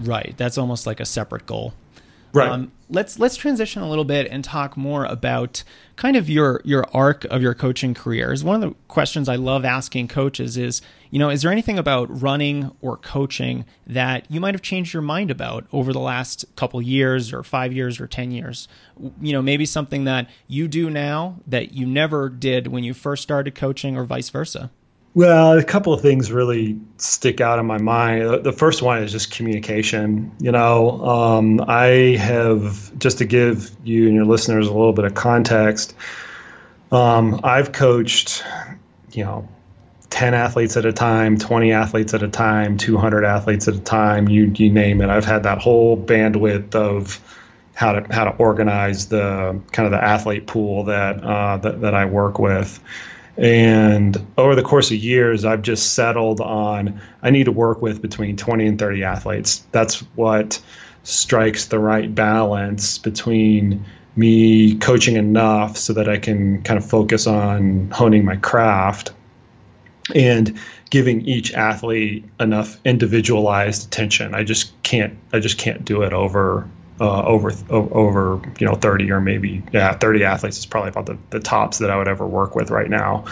[0.00, 0.34] Right.
[0.36, 1.72] That's almost like a separate goal
[2.36, 2.50] Right.
[2.50, 5.64] Um, let's let's transition a little bit and talk more about
[5.96, 8.30] kind of your your arc of your coaching career.
[8.30, 11.78] Is one of the questions I love asking coaches is, you know, is there anything
[11.78, 16.44] about running or coaching that you might have changed your mind about over the last
[16.56, 18.68] couple years or 5 years or 10 years?
[19.18, 23.22] You know, maybe something that you do now that you never did when you first
[23.22, 24.70] started coaching or vice versa.
[25.16, 28.44] Well, a couple of things really stick out in my mind.
[28.44, 30.30] The first one is just communication.
[30.38, 35.06] You know, um, I have, just to give you and your listeners a little bit
[35.06, 35.94] of context,
[36.92, 38.44] um, I've coached,
[39.12, 39.48] you know,
[40.10, 44.28] 10 athletes at a time, 20 athletes at a time, 200 athletes at a time,
[44.28, 45.08] you, you name it.
[45.08, 47.22] I've had that whole bandwidth of
[47.72, 51.94] how to, how to organize the kind of the athlete pool that, uh, that, that
[51.94, 52.78] I work with.
[53.38, 58.00] And over the course of years, I've just settled on I need to work with
[58.00, 59.66] between 20 and 30 athletes.
[59.72, 60.60] That's what
[61.02, 63.84] strikes the right balance between
[64.16, 69.12] me coaching enough so that I can kind of focus on honing my craft
[70.14, 74.34] and giving each athlete enough individualized attention.
[74.34, 76.68] I just can't I just can't do it over
[77.00, 81.18] uh, over over you know 30 or maybe yeah 30 athletes is probably about the,
[81.30, 83.24] the tops that I would ever work with right now.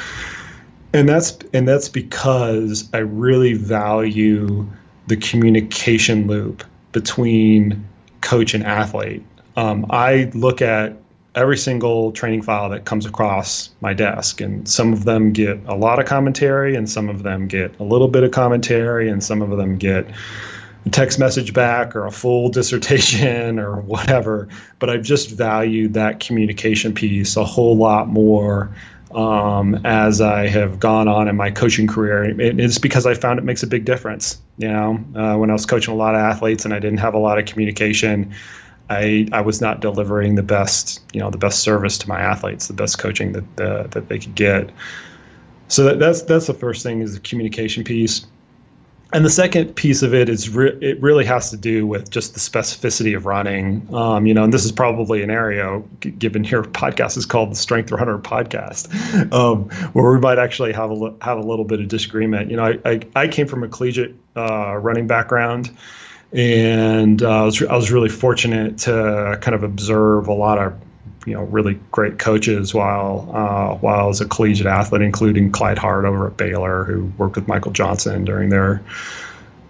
[0.93, 4.69] And that's and that's because I really value
[5.07, 7.87] the communication loop between
[8.21, 9.25] coach and athlete.
[9.57, 10.97] Um, I look at
[11.35, 15.75] every single training file that comes across my desk and some of them get a
[15.75, 19.43] lot of commentary and some of them get a little bit of commentary and some
[19.43, 20.07] of them get
[20.91, 24.49] text message back or a full dissertation or whatever.
[24.79, 28.75] But I've just valued that communication piece a whole lot more
[29.15, 32.25] um, as I have gone on in my coaching career.
[32.25, 34.41] it's because I found it makes a big difference.
[34.59, 37.15] You know, uh, when I was coaching a lot of athletes and I didn't have
[37.15, 38.35] a lot of communication,
[38.91, 42.67] I, I was not delivering the best, you know, the best service to my athletes,
[42.67, 44.71] the best coaching that uh, that they could get.
[45.69, 48.27] So that, that's that's the first thing is the communication piece
[49.15, 52.35] and the second piece of it is re- it really has to do with just
[52.35, 53.87] the specificity of running.
[53.95, 57.57] Um, you know, and this is probably an area, given your podcast is called the
[57.57, 61.87] Strength Runner Podcast, um, where we might actually have a have a little bit of
[61.87, 62.51] disagreement.
[62.51, 65.71] You know, I I, I came from a collegiate uh, running background,
[66.33, 70.75] and uh, I was I was really fortunate to kind of observe a lot of
[71.27, 76.05] you know really great coaches while uh, while as a collegiate athlete, including Clyde Hart
[76.05, 78.83] over at Baylor, who worked with Michael Johnson during their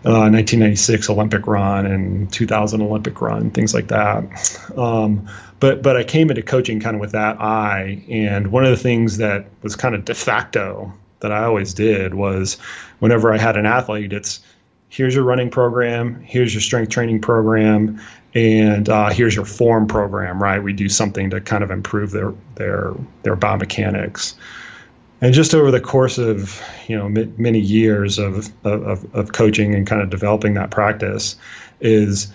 [0.05, 4.25] uh, 1996 Olympic run and 2000 Olympic run, things like that.
[4.77, 5.29] Um,
[5.61, 8.77] but but I came into coaching kind of with that eye, and one of the
[8.77, 12.59] things that was kind of de facto that I always did was
[12.99, 14.41] whenever I had an athlete, it's
[14.89, 18.01] here's your running program, here's your strength training program,
[18.35, 20.63] and uh, here's your form program, right?
[20.63, 24.35] We do something to kind of improve their their their biomechanics.
[25.21, 29.87] and just over the course of you know many years of, of, of coaching and
[29.87, 31.37] kind of developing that practice
[31.81, 32.33] is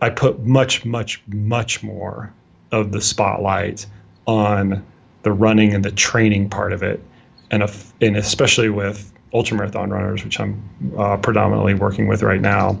[0.00, 2.32] I put much much much more
[2.72, 3.86] of the spotlight
[4.26, 4.84] on
[5.22, 7.02] the running and the training part of it
[7.50, 7.70] and, a,
[8.00, 10.62] and especially with ultramarathon runners which I'm
[10.96, 12.80] uh, predominantly working with right now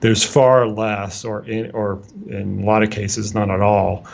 [0.00, 4.06] there's far less or in, or in a lot of cases none at all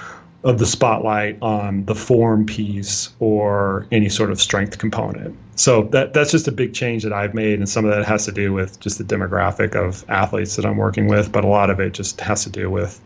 [0.43, 5.37] of the spotlight on the form piece or any sort of strength component.
[5.57, 8.25] So that that's just a big change that I've made, and some of that has
[8.25, 11.69] to do with just the demographic of athletes that I'm working with, but a lot
[11.69, 12.99] of it just has to do with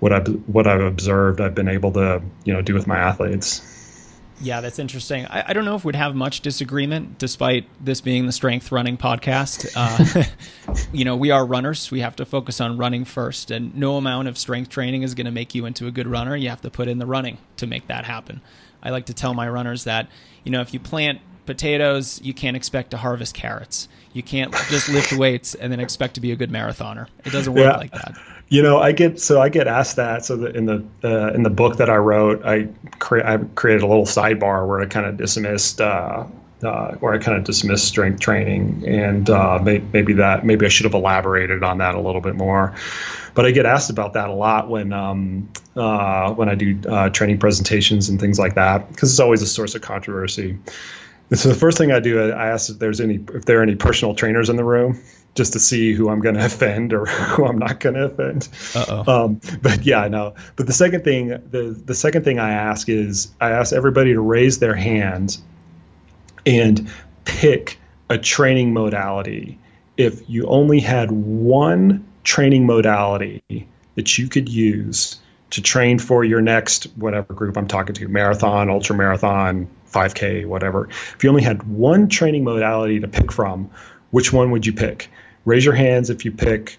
[0.00, 1.40] what I've what I've observed.
[1.40, 3.69] I've been able to you know do with my athletes.
[4.42, 5.26] Yeah, that's interesting.
[5.26, 8.96] I, I, don't know if we'd have much disagreement, despite this being the strength running
[8.96, 9.70] podcast.
[9.76, 10.24] Uh,
[10.92, 11.90] you know, we are runners.
[11.90, 15.26] We have to focus on running first, and no amount of strength training is going
[15.26, 16.34] to make you into a good runner.
[16.36, 18.40] You have to put in the running to make that happen.
[18.82, 20.08] I like to tell my runners that,
[20.42, 23.88] you know, if you plant potatoes, you can't expect to harvest carrots.
[24.12, 27.06] You can't just lift weights and then expect to be a good marathoner.
[27.24, 27.76] It doesn't work yeah.
[27.76, 28.18] like that.
[28.48, 30.24] You know, I get so I get asked that.
[30.24, 33.86] So in the uh, in the book that I wrote, I create I created a
[33.86, 35.80] little sidebar where I kind of dismissed.
[35.80, 36.26] Uh,
[36.62, 40.68] uh, where I kind of dismissed strength training, and uh, may, maybe that maybe I
[40.68, 42.74] should have elaborated on that a little bit more.
[43.34, 47.08] But I get asked about that a lot when um, uh, when I do uh,
[47.10, 50.58] training presentations and things like that, because it's always a source of controversy.
[51.32, 53.76] So the first thing I do, I ask if there's any if there are any
[53.76, 55.00] personal trainers in the room,
[55.34, 58.48] just to see who I'm going to offend or who I'm not going to offend.
[59.08, 60.34] Um, but yeah, I know.
[60.56, 64.20] But the second thing, the the second thing I ask is I ask everybody to
[64.20, 65.42] raise their hands
[66.46, 66.90] and
[67.24, 67.78] pick
[68.08, 69.58] a training modality.
[69.96, 73.42] If you only had one training modality
[73.94, 75.20] that you could use
[75.50, 80.88] to train for your next whatever group I'm talking to, marathon, ultra marathon, 5K, whatever.
[80.88, 83.70] If you only had one training modality to pick from,
[84.10, 85.10] which one would you pick?
[85.44, 86.78] Raise your hands if you pick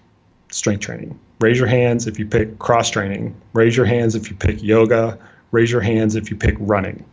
[0.49, 1.19] strength training.
[1.39, 3.35] Raise your hands if you pick cross training.
[3.53, 5.17] Raise your hands if you pick yoga.
[5.51, 7.03] Raise your hands if you pick running.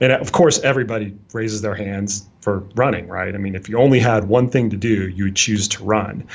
[0.00, 3.34] And of course, everybody raises their hands for running, right?
[3.34, 6.26] I mean, if you only had one thing to do, you would choose to run.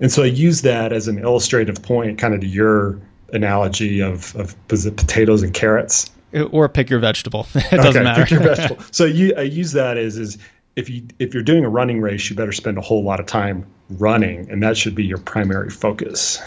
[0.00, 3.00] And so I use that as an illustrative point, kind of to your
[3.32, 6.10] analogy of, of potatoes and carrots?
[6.50, 7.46] Or pick your vegetable.
[7.54, 8.22] it doesn't okay, matter.
[8.22, 8.84] Pick your vegetable.
[8.90, 10.38] So you, I use that as is
[10.76, 13.26] if you if you're doing a running race, you better spend a whole lot of
[13.26, 16.40] time running, and that should be your primary focus.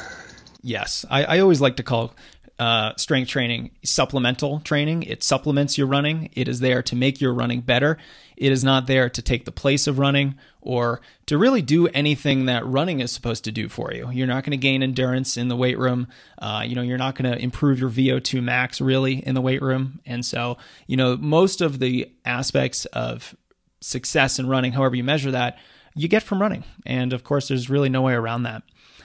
[0.61, 2.13] Yes, I, I always like to call
[2.59, 5.03] uh, strength training supplemental training.
[5.03, 6.29] It supplements your running.
[6.33, 7.97] It is there to make your running better.
[8.41, 12.45] It is not there to take the place of running or to really do anything
[12.45, 14.09] that running is supposed to do for you.
[14.09, 16.07] You're not going to gain endurance in the weight room.
[16.39, 19.61] Uh, you know, you're not going to improve your VO2 max really in the weight
[19.61, 19.99] room.
[20.07, 23.35] And so, you know, most of the aspects of
[23.79, 25.59] success in running, however you measure that,
[25.93, 26.63] you get from running.
[26.83, 28.63] And of course, there's really no way around that.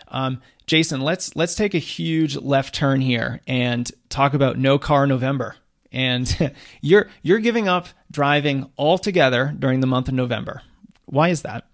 [0.09, 5.07] Um, Jason, let's let's take a huge left turn here and talk about no car
[5.07, 5.57] November.
[5.93, 10.63] And you're you're giving up driving altogether during the month of November.
[11.05, 11.67] Why is that?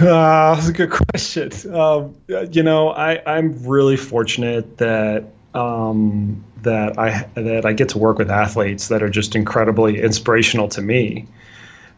[0.00, 1.50] Uh, that's a good question.
[1.70, 2.16] Um,
[2.50, 8.16] you know, I, I'm really fortunate that um, that I that I get to work
[8.16, 11.26] with athletes that are just incredibly inspirational to me.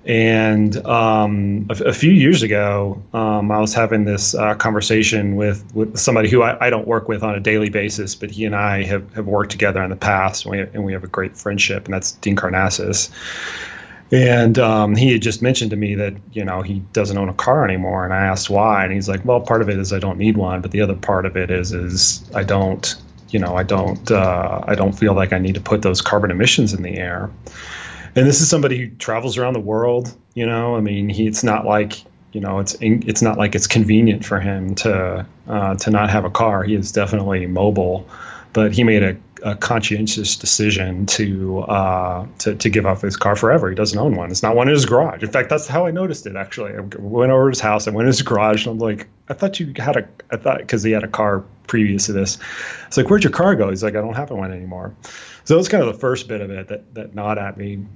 [0.06, 5.74] And um, a, a, few years ago, um, I was having this uh, conversation with,
[5.74, 8.54] with somebody who I, I, don't work with on a daily basis, but he and
[8.54, 11.08] I have, have worked together in the past, and we, have, and we have a
[11.08, 13.10] great friendship, and that's Dean Karnazes.
[14.12, 17.34] And um, he had just mentioned to me that you know he doesn't own a
[17.34, 19.98] car anymore, and I asked why, and he's like, "Well, part of it is I
[19.98, 22.94] don't need one, but the other part of it is is I don't,
[23.30, 26.30] you know, I don't, uh, I don't feel like I need to put those carbon
[26.30, 27.30] emissions in the air."
[28.16, 30.12] And this is somebody who travels around the world.
[30.34, 32.02] You know, I mean, he, it's not like
[32.32, 36.24] you know, it's it's not like it's convenient for him to uh, to not have
[36.24, 36.64] a car.
[36.64, 38.06] He is definitely mobile,
[38.52, 43.36] but he made a, a conscientious decision to, uh, to to give up his car
[43.36, 43.70] forever.
[43.70, 44.30] He doesn't own one.
[44.30, 45.22] It's not one in his garage.
[45.22, 46.36] In fact, that's how I noticed it.
[46.36, 47.88] Actually, I went over to his house.
[47.88, 50.08] I went in his garage, and I'm like, I thought you had a.
[50.30, 52.38] I thought because he had a car previous to this.
[52.86, 53.70] It's like, where'd your car go?
[53.70, 54.94] He's like, I don't have one anymore.
[55.44, 57.86] So that was kind of the first bit of it that that gnawed at me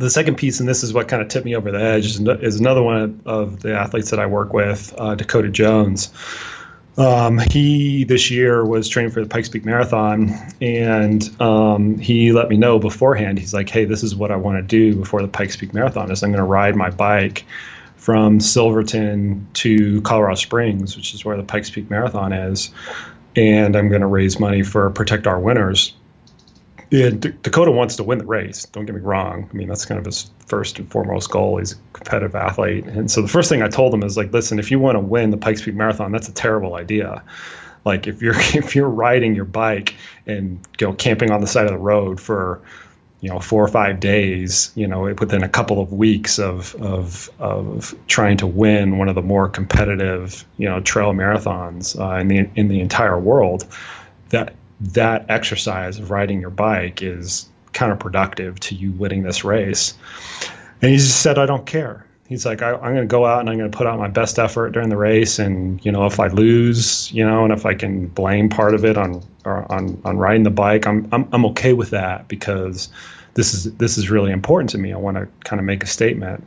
[0.00, 2.58] the second piece, and this is what kind of tipped me over the edge, is,
[2.60, 6.12] another one of the athletes that I work with, uh, Dakota Jones.
[6.98, 12.48] Um, he this year was training for the Pikes Peak Marathon, and um, he let
[12.48, 13.38] me know beforehand.
[13.38, 16.10] He's like, "Hey, this is what I want to do before the Pikes Peak Marathon.
[16.10, 17.44] Is I'm going to ride my bike
[17.96, 22.70] from Silverton to Colorado Springs, which is where the Pikes Peak Marathon is,
[23.36, 25.94] and I'm going to raise money for Protect Our Winters."
[26.90, 28.66] Yeah, D- Dakota wants to win the race.
[28.66, 29.48] Don't get me wrong.
[29.50, 31.58] I mean, that's kind of his first and foremost goal.
[31.58, 34.58] He's a competitive athlete, and so the first thing I told him is like, listen,
[34.58, 37.22] if you want to win the Pikes Peak Marathon, that's a terrible idea.
[37.84, 39.94] Like if you're if you're riding your bike
[40.26, 42.60] and you know camping on the side of the road for
[43.20, 47.30] you know four or five days you know within a couple of weeks of of
[47.38, 52.28] of trying to win one of the more competitive you know trail marathons uh, in
[52.28, 53.66] the in the entire world
[54.30, 59.94] that that exercise of riding your bike is counterproductive to you winning this race.
[60.82, 62.06] And he just said i don't care.
[62.28, 64.08] He's like I, am going to go out and i'm going to put out my
[64.08, 67.66] best effort during the race and you know if i lose you know and if
[67.66, 71.46] i can blame part of it on on on riding the bike i'm i'm, I'm
[71.46, 72.88] okay with that because
[73.34, 74.92] this is this is really important to me.
[74.92, 76.46] I want to kind of make a statement.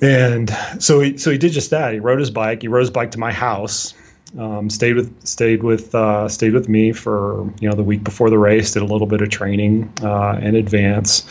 [0.00, 1.92] And so he so he did just that.
[1.92, 2.62] He rode his bike.
[2.62, 3.94] He rode his bike to my house
[4.38, 8.30] um, stayed with stayed with uh, stayed with me for you know the week before
[8.30, 11.26] the race did a little bit of training uh, in advance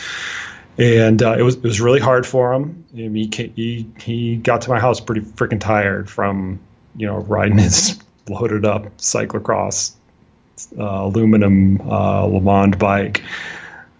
[0.78, 2.86] and uh, it was it was really hard for him.
[2.94, 6.60] I mean, he, he he got to my house pretty freaking tired from
[6.96, 9.94] you know riding his loaded up cyclocross
[10.78, 13.24] uh, aluminum uh, Le bike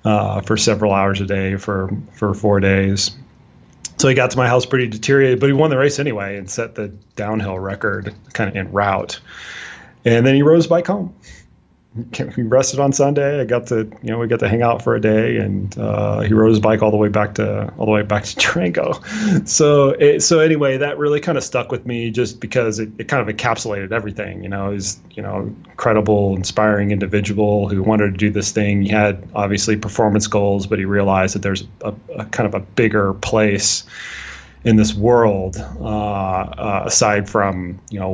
[0.04, 3.16] uh, for several hours a day for for four days.
[3.98, 6.50] So he got to my house pretty deteriorated, but he won the race anyway and
[6.50, 9.20] set the downhill record kind of en route.
[10.04, 11.16] And then he his bike home
[12.36, 13.40] we rested on Sunday.
[13.40, 16.22] I got to, you know, we got to hang out for a day, and uh,
[16.22, 19.02] he rode his bike all the way back to all the way back to Durango.
[19.46, 23.08] So, it, so anyway, that really kind of stuck with me, just because it, it
[23.08, 24.44] kind of encapsulated everything.
[24.44, 28.82] You know, he's, you know, incredible, inspiring individual who wanted to do this thing.
[28.82, 32.60] He had obviously performance goals, but he realized that there's a, a kind of a
[32.60, 33.86] bigger place
[34.66, 38.10] in this world uh, uh, aside from you know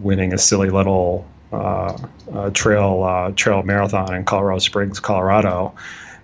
[0.00, 5.74] winning a silly little trail uh, trail marathon in Colorado Springs, Colorado,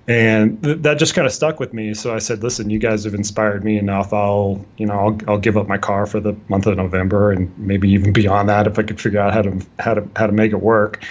[0.06, 1.94] and th- that just kind of stuck with me.
[1.94, 4.12] So I said, "Listen, you guys have inspired me enough.
[4.12, 7.56] I'll you know I'll, I'll give up my car for the month of November and
[7.58, 10.32] maybe even beyond that if I could figure out how to how to how to
[10.32, 11.04] make it work."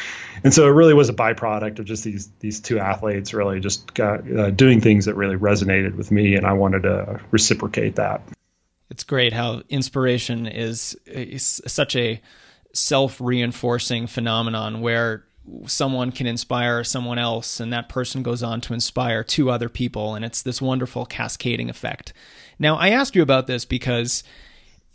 [0.44, 3.94] And so it really was a byproduct of just these these two athletes really just
[3.94, 8.22] got, uh, doing things that really resonated with me, and I wanted to reciprocate that.
[8.90, 12.22] It's great how inspiration is, is such a
[12.74, 15.26] self reinforcing phenomenon where
[15.66, 20.14] someone can inspire someone else and that person goes on to inspire two other people
[20.14, 22.14] and it's this wonderful cascading effect.
[22.60, 24.24] Now, I ask you about this because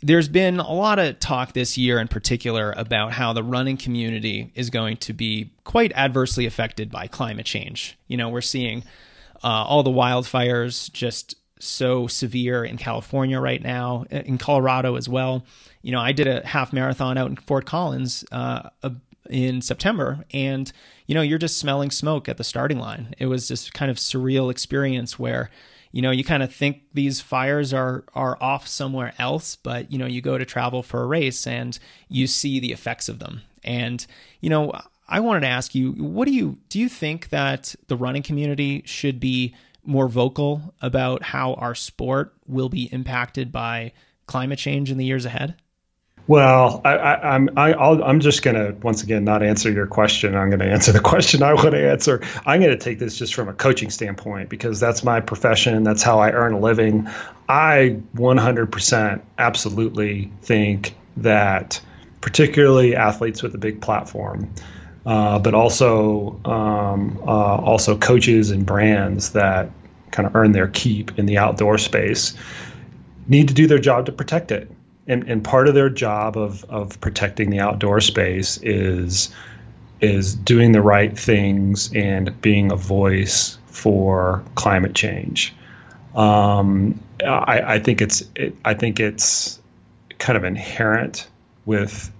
[0.01, 4.51] there's been a lot of talk this year in particular about how the running community
[4.53, 7.97] is going to be quite adversely affected by climate change.
[8.07, 8.83] You know, we're seeing
[9.43, 15.45] uh, all the wildfires just so severe in California right now, in Colorado as well.
[15.81, 18.69] You know, I did a half marathon out in Fort Collins uh,
[19.29, 20.71] in September, and
[21.07, 23.13] you know, you're just smelling smoke at the starting line.
[23.17, 25.49] It was this kind of surreal experience where
[25.93, 29.97] you know you kind of think these fires are are off somewhere else but you
[29.97, 33.41] know you go to travel for a race and you see the effects of them
[33.63, 34.05] and
[34.41, 34.73] you know
[35.07, 38.81] i wanted to ask you what do you do you think that the running community
[38.85, 43.93] should be more vocal about how our sport will be impacted by
[44.25, 45.55] climate change in the years ahead?
[46.25, 49.87] Well, I, I, I'm I, i am just going to once again not answer your
[49.87, 50.35] question.
[50.35, 52.21] I'm going to answer the question I want to answer.
[52.45, 55.83] I'm going to take this just from a coaching standpoint because that's my profession.
[55.83, 57.09] That's how I earn a living.
[57.49, 61.81] I 100% absolutely think that,
[62.21, 64.49] particularly athletes with a big platform,
[65.05, 69.69] uh, but also um, uh, also coaches and brands that
[70.11, 72.33] kind of earn their keep in the outdoor space
[73.27, 74.71] need to do their job to protect it.
[75.07, 79.33] And, and part of their job of, of protecting the outdoor space is
[79.99, 85.53] is doing the right things and being a voice for climate change.
[86.13, 89.59] Um, I, I, think it's it, I think it's
[90.19, 91.27] kind of inherent
[91.65, 92.11] with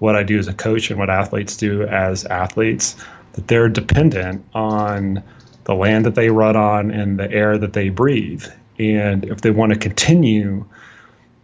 [0.00, 2.96] what I do as a coach and what athletes do as athletes,
[3.34, 5.22] that they're dependent on
[5.64, 8.44] the land that they run on and the air that they breathe.
[8.78, 10.64] And if they want to continue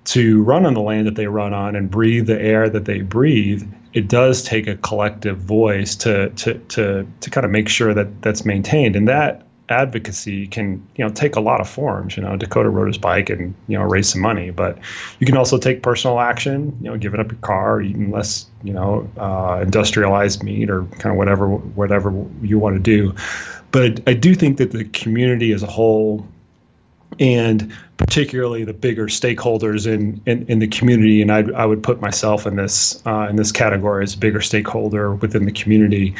[0.07, 3.02] to run on the land that they run on and breathe the air that they
[3.02, 7.92] breathe, it does take a collective voice to to to to kind of make sure
[7.92, 8.96] that that's maintained.
[8.96, 12.17] And that advocacy can you know take a lot of forms.
[12.17, 14.79] You know, Dakota rode his bike and you know raise some money, but
[15.19, 16.77] you can also take personal action.
[16.81, 21.12] You know, giving up your car, eating less you know uh, industrialized meat, or kind
[21.12, 22.12] of whatever whatever
[22.43, 23.14] you want to do.
[23.71, 26.27] But I, I do think that the community as a whole
[27.19, 31.23] and particularly the bigger stakeholders in, in, in the community.
[31.23, 34.41] And I, I would put myself in this uh, in this category as a bigger
[34.41, 36.14] stakeholder within the community.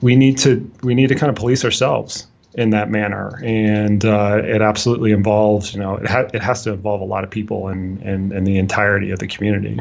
[0.00, 4.40] We need to we need to kind of police ourselves in that manner, and uh,
[4.42, 7.68] it absolutely involves you know it, ha- it has to involve a lot of people
[7.68, 9.78] and, and and the entirety of the community.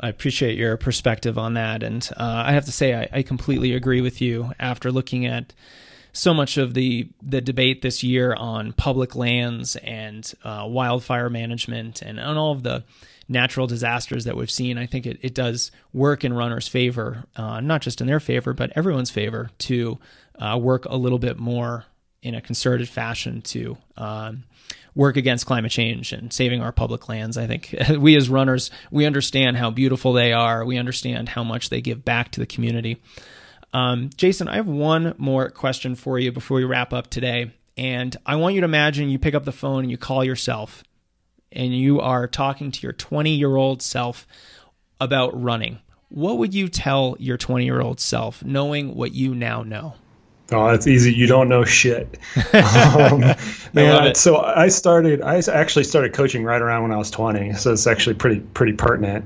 [0.00, 3.74] I appreciate your perspective on that, and uh, I have to say I, I completely
[3.74, 5.52] agree with you after looking at
[6.12, 12.02] so much of the the debate this year on public lands and uh, wildfire management
[12.02, 12.84] and on all of the
[13.28, 17.60] natural disasters that we've seen, I think it, it does work in runners' favor, uh,
[17.60, 19.98] not just in their favor, but everyone's favor to
[20.40, 21.84] uh, work a little bit more
[22.22, 24.44] in a concerted fashion to um,
[24.94, 27.38] work against climate change and saving our public lands.
[27.38, 30.64] I think we as runners, we understand how beautiful they are.
[30.64, 33.02] We understand how much they give back to the community.
[33.72, 37.52] Um, Jason, I have one more question for you before we wrap up today.
[37.76, 40.82] And I want you to imagine you pick up the phone and you call yourself
[41.52, 44.26] and you are talking to your 20 year old self
[45.00, 45.78] about running.
[46.08, 49.94] What would you tell your 20 year old self knowing what you now know?
[50.52, 51.12] Oh, that's easy.
[51.12, 52.18] You don't know shit.
[52.52, 53.20] Um,
[53.72, 55.22] man, so I started.
[55.22, 57.52] I actually started coaching right around when I was 20.
[57.54, 59.24] So it's actually pretty pretty pertinent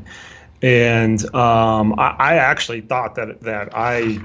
[0.65, 4.19] and um, I, I, actually thought that that I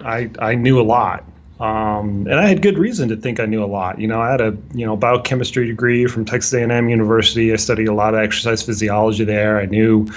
[0.00, 1.24] I, I knew a lot,
[1.60, 4.00] um, and I had good reason to think I knew a lot.
[4.00, 7.52] You know, I had a you know biochemistry degree from Texas A&M University.
[7.52, 9.60] I studied a lot of exercise physiology there.
[9.60, 10.08] I knew,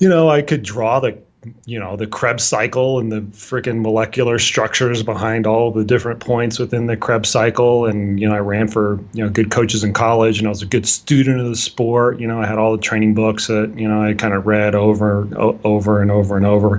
[0.00, 1.18] you know, I could draw the
[1.64, 6.58] you know the Krebs cycle and the freaking molecular structures behind all the different points
[6.58, 7.86] within the Krebs cycle.
[7.86, 10.62] And you know, I ran for you know good coaches in college, and I was
[10.62, 12.20] a good student of the sport.
[12.20, 14.74] You know, I had all the training books that you know I kind of read
[14.74, 15.28] over,
[15.64, 16.78] over and over and over.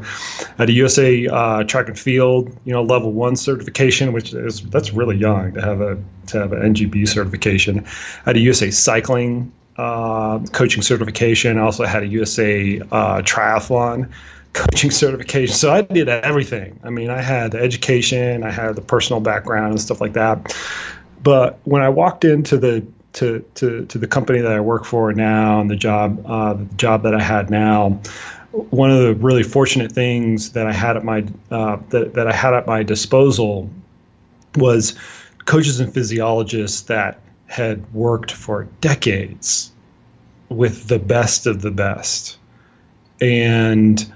[0.58, 4.94] Had a USA uh, track and field, you know, level one certification, which is that's
[4.94, 5.98] really young to have a
[6.28, 7.86] to have an NGB certification.
[8.26, 11.58] Had a USA cycling uh, coaching certification.
[11.58, 14.12] I also had a USA uh, triathlon
[14.56, 15.54] coaching certification.
[15.54, 16.80] So I did everything.
[16.84, 20.56] I mean, I had the education, I had the personal background and stuff like that.
[21.22, 25.14] But when I walked into the to, to, to the company that I work for
[25.14, 28.02] now and the job uh, the job that I had now,
[28.52, 32.34] one of the really fortunate things that I had at my uh, that, that I
[32.34, 33.70] had at my disposal
[34.56, 34.96] was
[35.46, 39.72] coaches and physiologists that had worked for decades
[40.48, 42.38] with the best of the best
[43.22, 44.14] and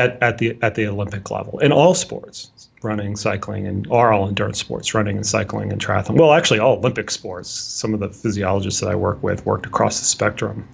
[0.00, 2.50] at, at the at the Olympic level in all sports,
[2.82, 6.16] running, cycling, and are all endurance sports, running and cycling and triathlon.
[6.16, 7.50] Well, actually, all Olympic sports.
[7.50, 10.68] Some of the physiologists that I work with worked across the spectrum.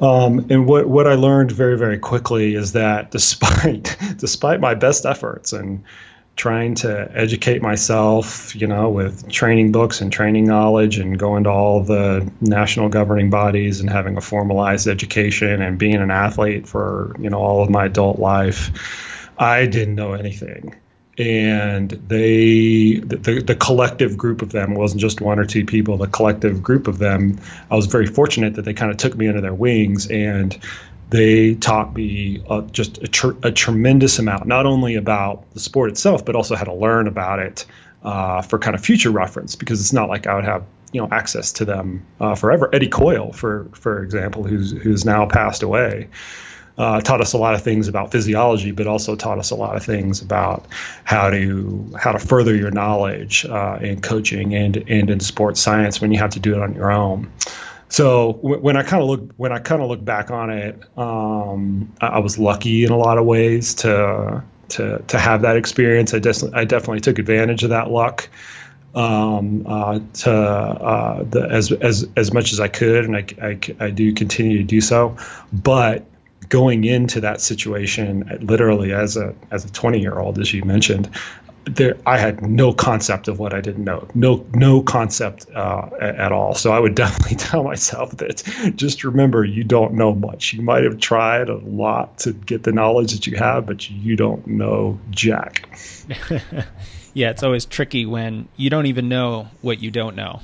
[0.00, 5.04] Um, and what what I learned very very quickly is that despite despite my best
[5.04, 5.84] efforts and
[6.40, 11.50] trying to educate myself, you know, with training books and training knowledge and going to
[11.50, 17.14] all the national governing bodies and having a formalized education and being an athlete for,
[17.20, 18.70] you know, all of my adult life.
[19.36, 20.74] I didn't know anything.
[21.18, 26.06] And they, the, the collective group of them wasn't just one or two people, the
[26.06, 27.38] collective group of them,
[27.70, 30.58] I was very fortunate that they kind of took me under their wings and
[31.10, 35.90] they taught me uh, just a, tr- a, tremendous amount, not only about the sport
[35.90, 37.66] itself, but also how to learn about it
[38.04, 39.56] uh, for kind of future reference.
[39.56, 42.70] Because it's not like I would have you know access to them uh, forever.
[42.72, 46.08] Eddie Coyle, for for example, who's who's now passed away.
[46.78, 49.76] Uh, taught us a lot of things about physiology, but also taught us a lot
[49.76, 50.64] of things about
[51.04, 56.00] how to how to further your knowledge uh, in coaching and and in sports science
[56.00, 57.30] when you have to do it on your own.
[57.90, 61.92] So when I kind of look when I kind of look back on it, um,
[62.00, 66.14] I, I, was lucky in a lot of ways to to to have that experience.
[66.14, 68.28] I definitely I definitely took advantage of that luck
[68.94, 73.58] um, uh, to uh, the, as as as much as I could, and I, I,
[73.80, 75.16] I do continue to do so.
[75.52, 76.04] But
[76.48, 81.10] going into that situation, literally as a as a 20 year old, as you mentioned,
[81.64, 86.32] there I had no concept of what I didn't know, no no concept uh, at
[86.32, 86.54] all.
[86.54, 88.42] So I would definitely tell myself that
[88.76, 90.52] just remember you don't know much.
[90.52, 94.16] You might have tried a lot to get the knowledge that you have, but you
[94.16, 95.68] don't know jack.
[97.14, 100.40] yeah, it's always tricky when you don't even know what you don't know.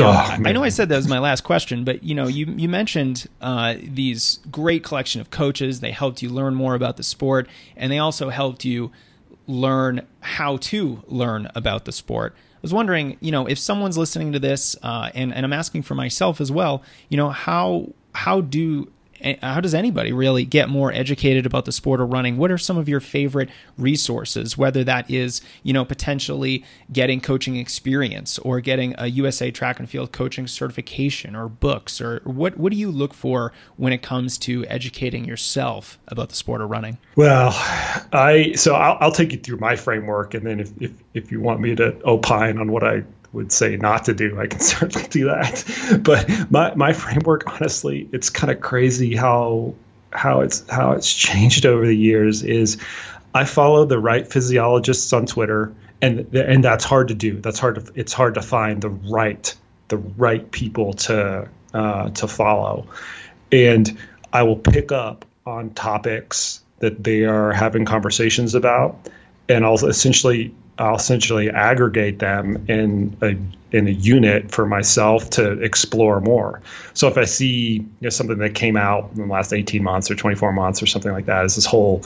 [0.00, 2.46] oh, I, I know I said that was my last question, but you know, you
[2.56, 5.80] you mentioned uh, these great collection of coaches.
[5.80, 8.92] They helped you learn more about the sport, and they also helped you
[9.46, 12.34] learn how to learn about the sport.
[12.36, 15.82] I was wondering, you know, if someone's listening to this, uh, and and I'm asking
[15.82, 18.90] for myself as well, you know, how how do
[19.42, 22.36] how does anybody really get more educated about the sport of running?
[22.36, 24.56] What are some of your favorite resources?
[24.56, 29.88] Whether that is, you know, potentially getting coaching experience or getting a USA Track and
[29.88, 34.38] Field coaching certification or books, or what what do you look for when it comes
[34.38, 36.98] to educating yourself about the sport of running?
[37.16, 37.50] Well,
[38.12, 41.40] I so I'll, I'll take you through my framework, and then if, if if you
[41.40, 43.04] want me to opine on what I
[43.36, 46.00] would say not to do, I can certainly do that.
[46.02, 49.74] But my, my framework, honestly, it's kind of crazy how
[50.10, 52.42] how it's how it's changed over the years.
[52.42, 52.78] Is
[53.34, 57.40] I follow the right physiologists on Twitter, and and that's hard to do.
[57.40, 59.54] That's hard to it's hard to find the right
[59.88, 62.86] the right people to uh, to follow,
[63.52, 63.98] and
[64.32, 69.08] I will pick up on topics that they are having conversations about,
[69.48, 73.36] and I'll essentially I'll essentially aggregate them in a
[73.72, 76.62] in a unit for myself to explore more.
[76.94, 80.10] So if I see you know, something that came out in the last 18 months
[80.10, 82.02] or 24 months or something like that, is this whole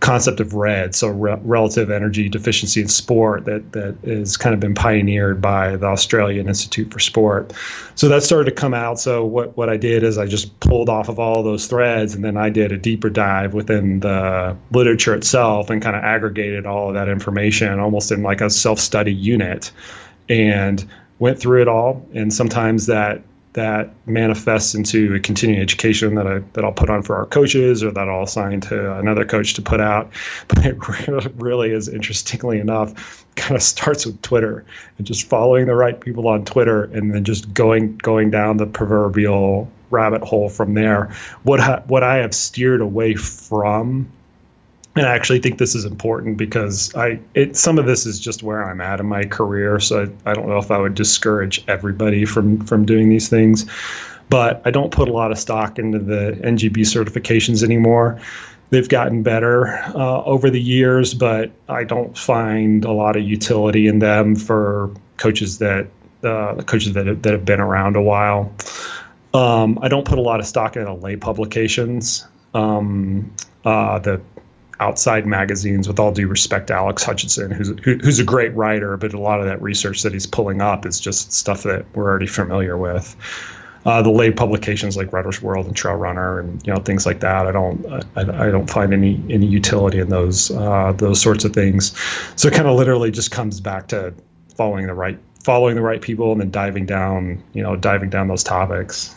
[0.00, 4.60] concept of RED, so re- relative energy deficiency in sport, that that has kind of
[4.60, 7.52] been pioneered by the Australian Institute for Sport.
[7.94, 8.98] So that started to come out.
[8.98, 12.14] So what what I did is I just pulled off of all of those threads,
[12.14, 16.64] and then I did a deeper dive within the literature itself and kind of aggregated
[16.64, 19.72] all of that information almost in like a self study unit.
[20.28, 20.88] And
[21.22, 26.40] went through it all, and sometimes that that manifests into a continuing education that I
[26.54, 29.62] that I'll put on for our coaches or that I'll assign to another coach to
[29.62, 30.10] put out.
[30.48, 30.76] But it
[31.36, 34.64] really is interestingly enough, kind of starts with Twitter
[34.98, 38.66] and just following the right people on Twitter and then just going going down the
[38.66, 41.14] proverbial rabbit hole from there.
[41.44, 44.08] What ha- what I have steered away from
[44.94, 48.42] and I actually think this is important because I it some of this is just
[48.42, 51.64] where I'm at in my career, so I, I don't know if I would discourage
[51.66, 53.66] everybody from from doing these things,
[54.28, 58.20] but I don't put a lot of stock into the NGB certifications anymore.
[58.70, 63.86] They've gotten better uh, over the years, but I don't find a lot of utility
[63.86, 65.88] in them for coaches that
[66.22, 68.54] uh, coaches that have, that have been around a while.
[69.34, 72.26] Um, I don't put a lot of stock into lay publications.
[72.54, 73.34] Um,
[73.64, 74.20] uh, the
[74.82, 75.86] outside magazines.
[75.86, 79.20] With all due respect to Alex Hutchinson, who's who, who's a great writer, but a
[79.20, 82.76] lot of that research that he's pulling up is just stuff that we're already familiar
[82.76, 83.16] with.
[83.84, 87.20] Uh, the lay publications like Runner's World and Trail Runner and you know things like
[87.20, 87.46] that.
[87.46, 91.52] I don't I, I don't find any any utility in those uh, those sorts of
[91.52, 91.96] things.
[92.36, 94.14] So it kind of literally just comes back to
[94.56, 98.28] following the right following the right people and then diving down you know diving down
[98.28, 99.16] those topics.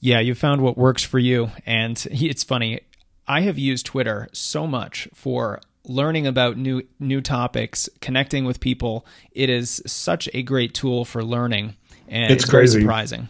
[0.00, 2.80] Yeah, you found what works for you, and it's funny.
[3.28, 9.06] I have used Twitter so much for learning about new new topics, connecting with people.
[9.32, 11.76] It is such a great tool for learning,
[12.08, 12.80] and it's, it's crazy.
[12.80, 13.28] surprising.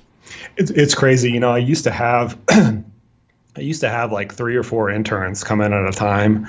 [0.57, 1.32] It's it's crazy.
[1.32, 2.82] You know, I used to have I
[3.57, 6.46] used to have like three or four interns come in at a time.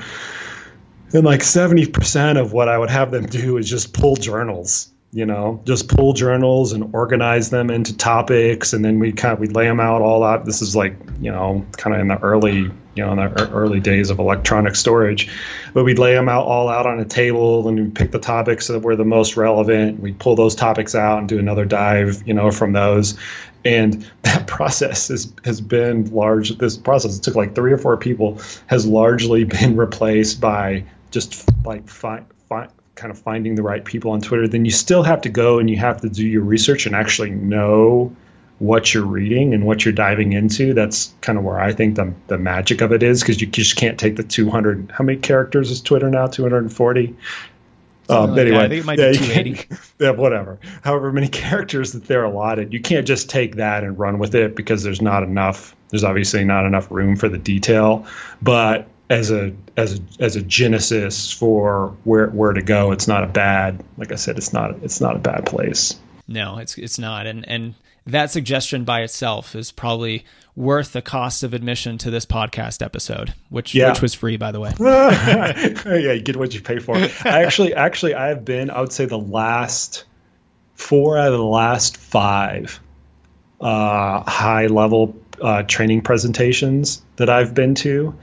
[1.12, 5.26] And like 70% of what I would have them do is just pull journals you
[5.26, 9.48] know just pull journals and organize them into topics and then we kind of we
[9.48, 10.46] lay them out all out.
[10.46, 13.80] This is like you know kind of in the early you know in the early
[13.80, 15.32] days of electronic storage.
[15.74, 18.68] But we'd lay them out all out on a table and we pick the topics
[18.68, 20.00] that were the most relevant.
[20.00, 23.18] We pull those topics out and do another dive you know from those.
[23.66, 27.98] And that process has, has been large this process it took like three or four
[27.98, 32.70] people has largely been replaced by just like fi- fi-
[33.00, 35.70] kind of finding the right people on Twitter, then you still have to go and
[35.70, 38.16] you have to do your research and actually know
[38.60, 40.74] what you're reading and what you're diving into.
[40.74, 43.78] That's kind of where I think the, the magic of it is because you just
[43.78, 44.92] can't take the 200.
[44.92, 46.28] How many characters is Twitter now?
[46.28, 47.16] 240.
[48.10, 49.76] Um, like anyway, I think it might yeah, be 280.
[50.00, 50.60] Yeah, whatever.
[50.84, 54.56] However many characters that they're allotted, you can't just take that and run with it
[54.56, 55.76] because there's not enough.
[55.90, 58.06] There's obviously not enough room for the detail.
[58.42, 62.92] But as a as a as a genesis for where where to go.
[62.92, 66.00] It's not a bad, like I said, it's not it's not a bad place.
[66.28, 67.74] No, it's it's not, and and
[68.06, 73.34] that suggestion by itself is probably worth the cost of admission to this podcast episode,
[73.50, 73.90] which yeah.
[73.90, 74.74] which was free, by the way.
[74.80, 76.96] yeah, you get what you pay for.
[76.96, 80.06] I actually actually I have been, I would say, the last
[80.76, 82.80] four out of the last five
[83.60, 88.14] uh, high level uh, training presentations that I've been to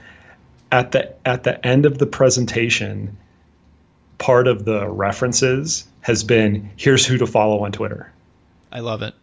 [0.71, 3.17] at the at the end of the presentation,
[4.17, 8.11] part of the references has been here's who to follow on Twitter.
[8.71, 9.13] I love it.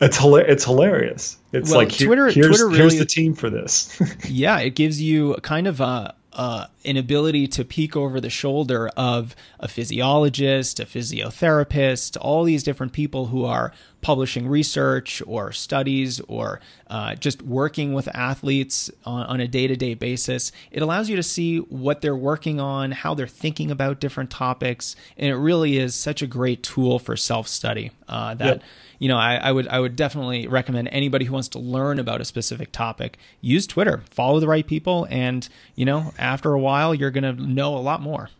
[0.00, 1.36] It's it's hilarious.
[1.52, 4.00] It's well, like Twitter, here's, Twitter really, here's the team for this.
[4.28, 8.88] yeah, it gives you kind of a, a an ability to peek over the shoulder
[8.96, 16.18] of a physiologist, a physiotherapist, all these different people who are publishing research or studies
[16.22, 20.50] or uh, just working with athletes on, on a day to day basis.
[20.72, 24.96] It allows you to see what they're working on, how they're thinking about different topics,
[25.16, 28.46] and it really is such a great tool for self study uh, that.
[28.46, 28.62] Yep
[29.02, 32.20] you know, I, I, would I would definitely recommend anybody who wants to learn about
[32.20, 36.94] a specific topic use Twitter, follow the right people, and you know, after a while,
[36.94, 38.30] you're going to know a lot more.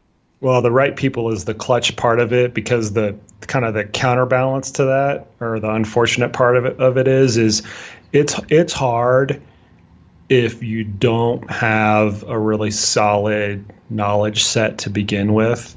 [0.40, 3.82] Well, the right people is the clutch part of it because the kind of the
[3.82, 7.64] counterbalance to that, or the unfortunate part of it of it is, is
[8.12, 9.42] it's it's hard
[10.28, 15.76] if you don't have a really solid knowledge set to begin with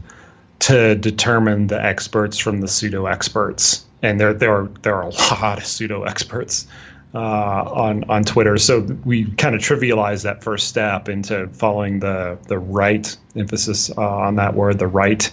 [0.59, 5.09] to determine the experts from the pseudo experts and there there are there are a
[5.41, 6.67] lot of pseudo experts
[7.13, 8.57] uh, on on Twitter.
[8.57, 14.01] So we kind of trivialize that first step into following the the right emphasis uh,
[14.01, 15.29] on that word, the right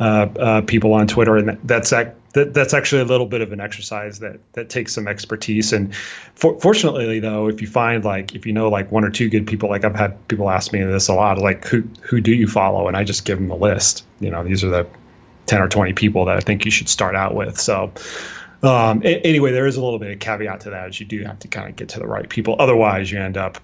[0.00, 1.90] uh, uh people on Twitter, and that's
[2.34, 5.72] that, that's actually a little bit of an exercise that that takes some expertise.
[5.72, 5.94] And
[6.34, 9.46] for, fortunately, though, if you find like if you know like one or two good
[9.46, 12.48] people, like I've had people ask me this a lot, like who who do you
[12.48, 14.04] follow, and I just give them a list.
[14.18, 14.86] You know, these are the
[15.46, 17.58] 10 or 20 people that I think you should start out with.
[17.60, 17.92] So,
[18.62, 21.22] um, a- anyway, there is a little bit of caveat to that, as you do
[21.24, 22.56] have to kind of get to the right people.
[22.58, 23.58] Otherwise, you end up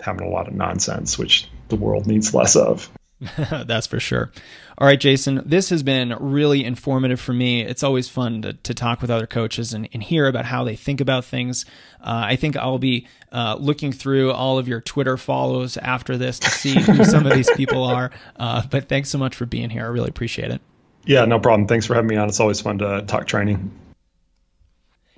[0.00, 2.90] having a lot of nonsense, which the world needs less of.
[3.66, 4.32] That's for sure.
[4.78, 7.62] All right, Jason, this has been really informative for me.
[7.62, 10.74] It's always fun to, to talk with other coaches and, and hear about how they
[10.74, 11.64] think about things.
[12.00, 16.40] Uh, I think I'll be uh, looking through all of your Twitter follows after this
[16.40, 18.10] to see who some of these people are.
[18.36, 19.84] Uh, but thanks so much for being here.
[19.84, 20.60] I really appreciate it.
[21.04, 21.66] Yeah, no problem.
[21.66, 22.28] Thanks for having me on.
[22.28, 23.70] It's always fun to talk training.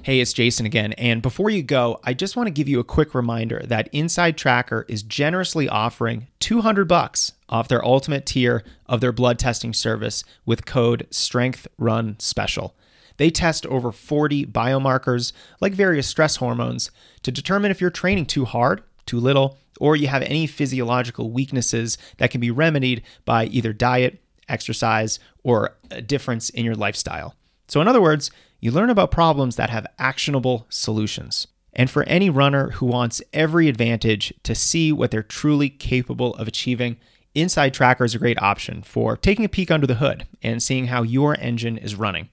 [0.03, 0.93] Hey, it's Jason again.
[0.95, 4.85] And before you go, I just want to give you a quick reminder that InsideTracker
[4.87, 10.67] is generously offering 200 bucks off their ultimate tier of their blood testing service with
[10.67, 12.75] code STRENGTHRUN SPECIAL.
[13.17, 16.91] They test over 40 biomarkers like various stress hormones
[17.23, 21.97] to determine if you're training too hard, too little, or you have any physiological weaknesses
[22.19, 27.35] that can be remedied by either diet exercise, or a difference in your lifestyle.
[27.69, 28.31] So, in other words,
[28.61, 31.47] you learn about problems that have actionable solutions.
[31.73, 36.47] And for any runner who wants every advantage to see what they're truly capable of
[36.47, 36.97] achieving,
[37.35, 41.03] InsideTracker is a great option for taking a peek under the hood and seeing how
[41.03, 42.29] your engine is running.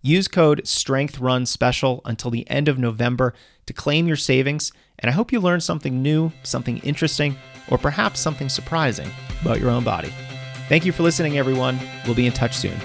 [0.00, 3.34] Use code STRENGTHRUNSPECIAL until the end of November
[3.66, 7.36] to claim your savings, and I hope you learn something new, something interesting,
[7.70, 9.10] or perhaps something surprising
[9.40, 10.12] about your own body.
[10.74, 11.78] Thank you for listening, everyone.
[12.04, 12.76] We'll be in touch soon.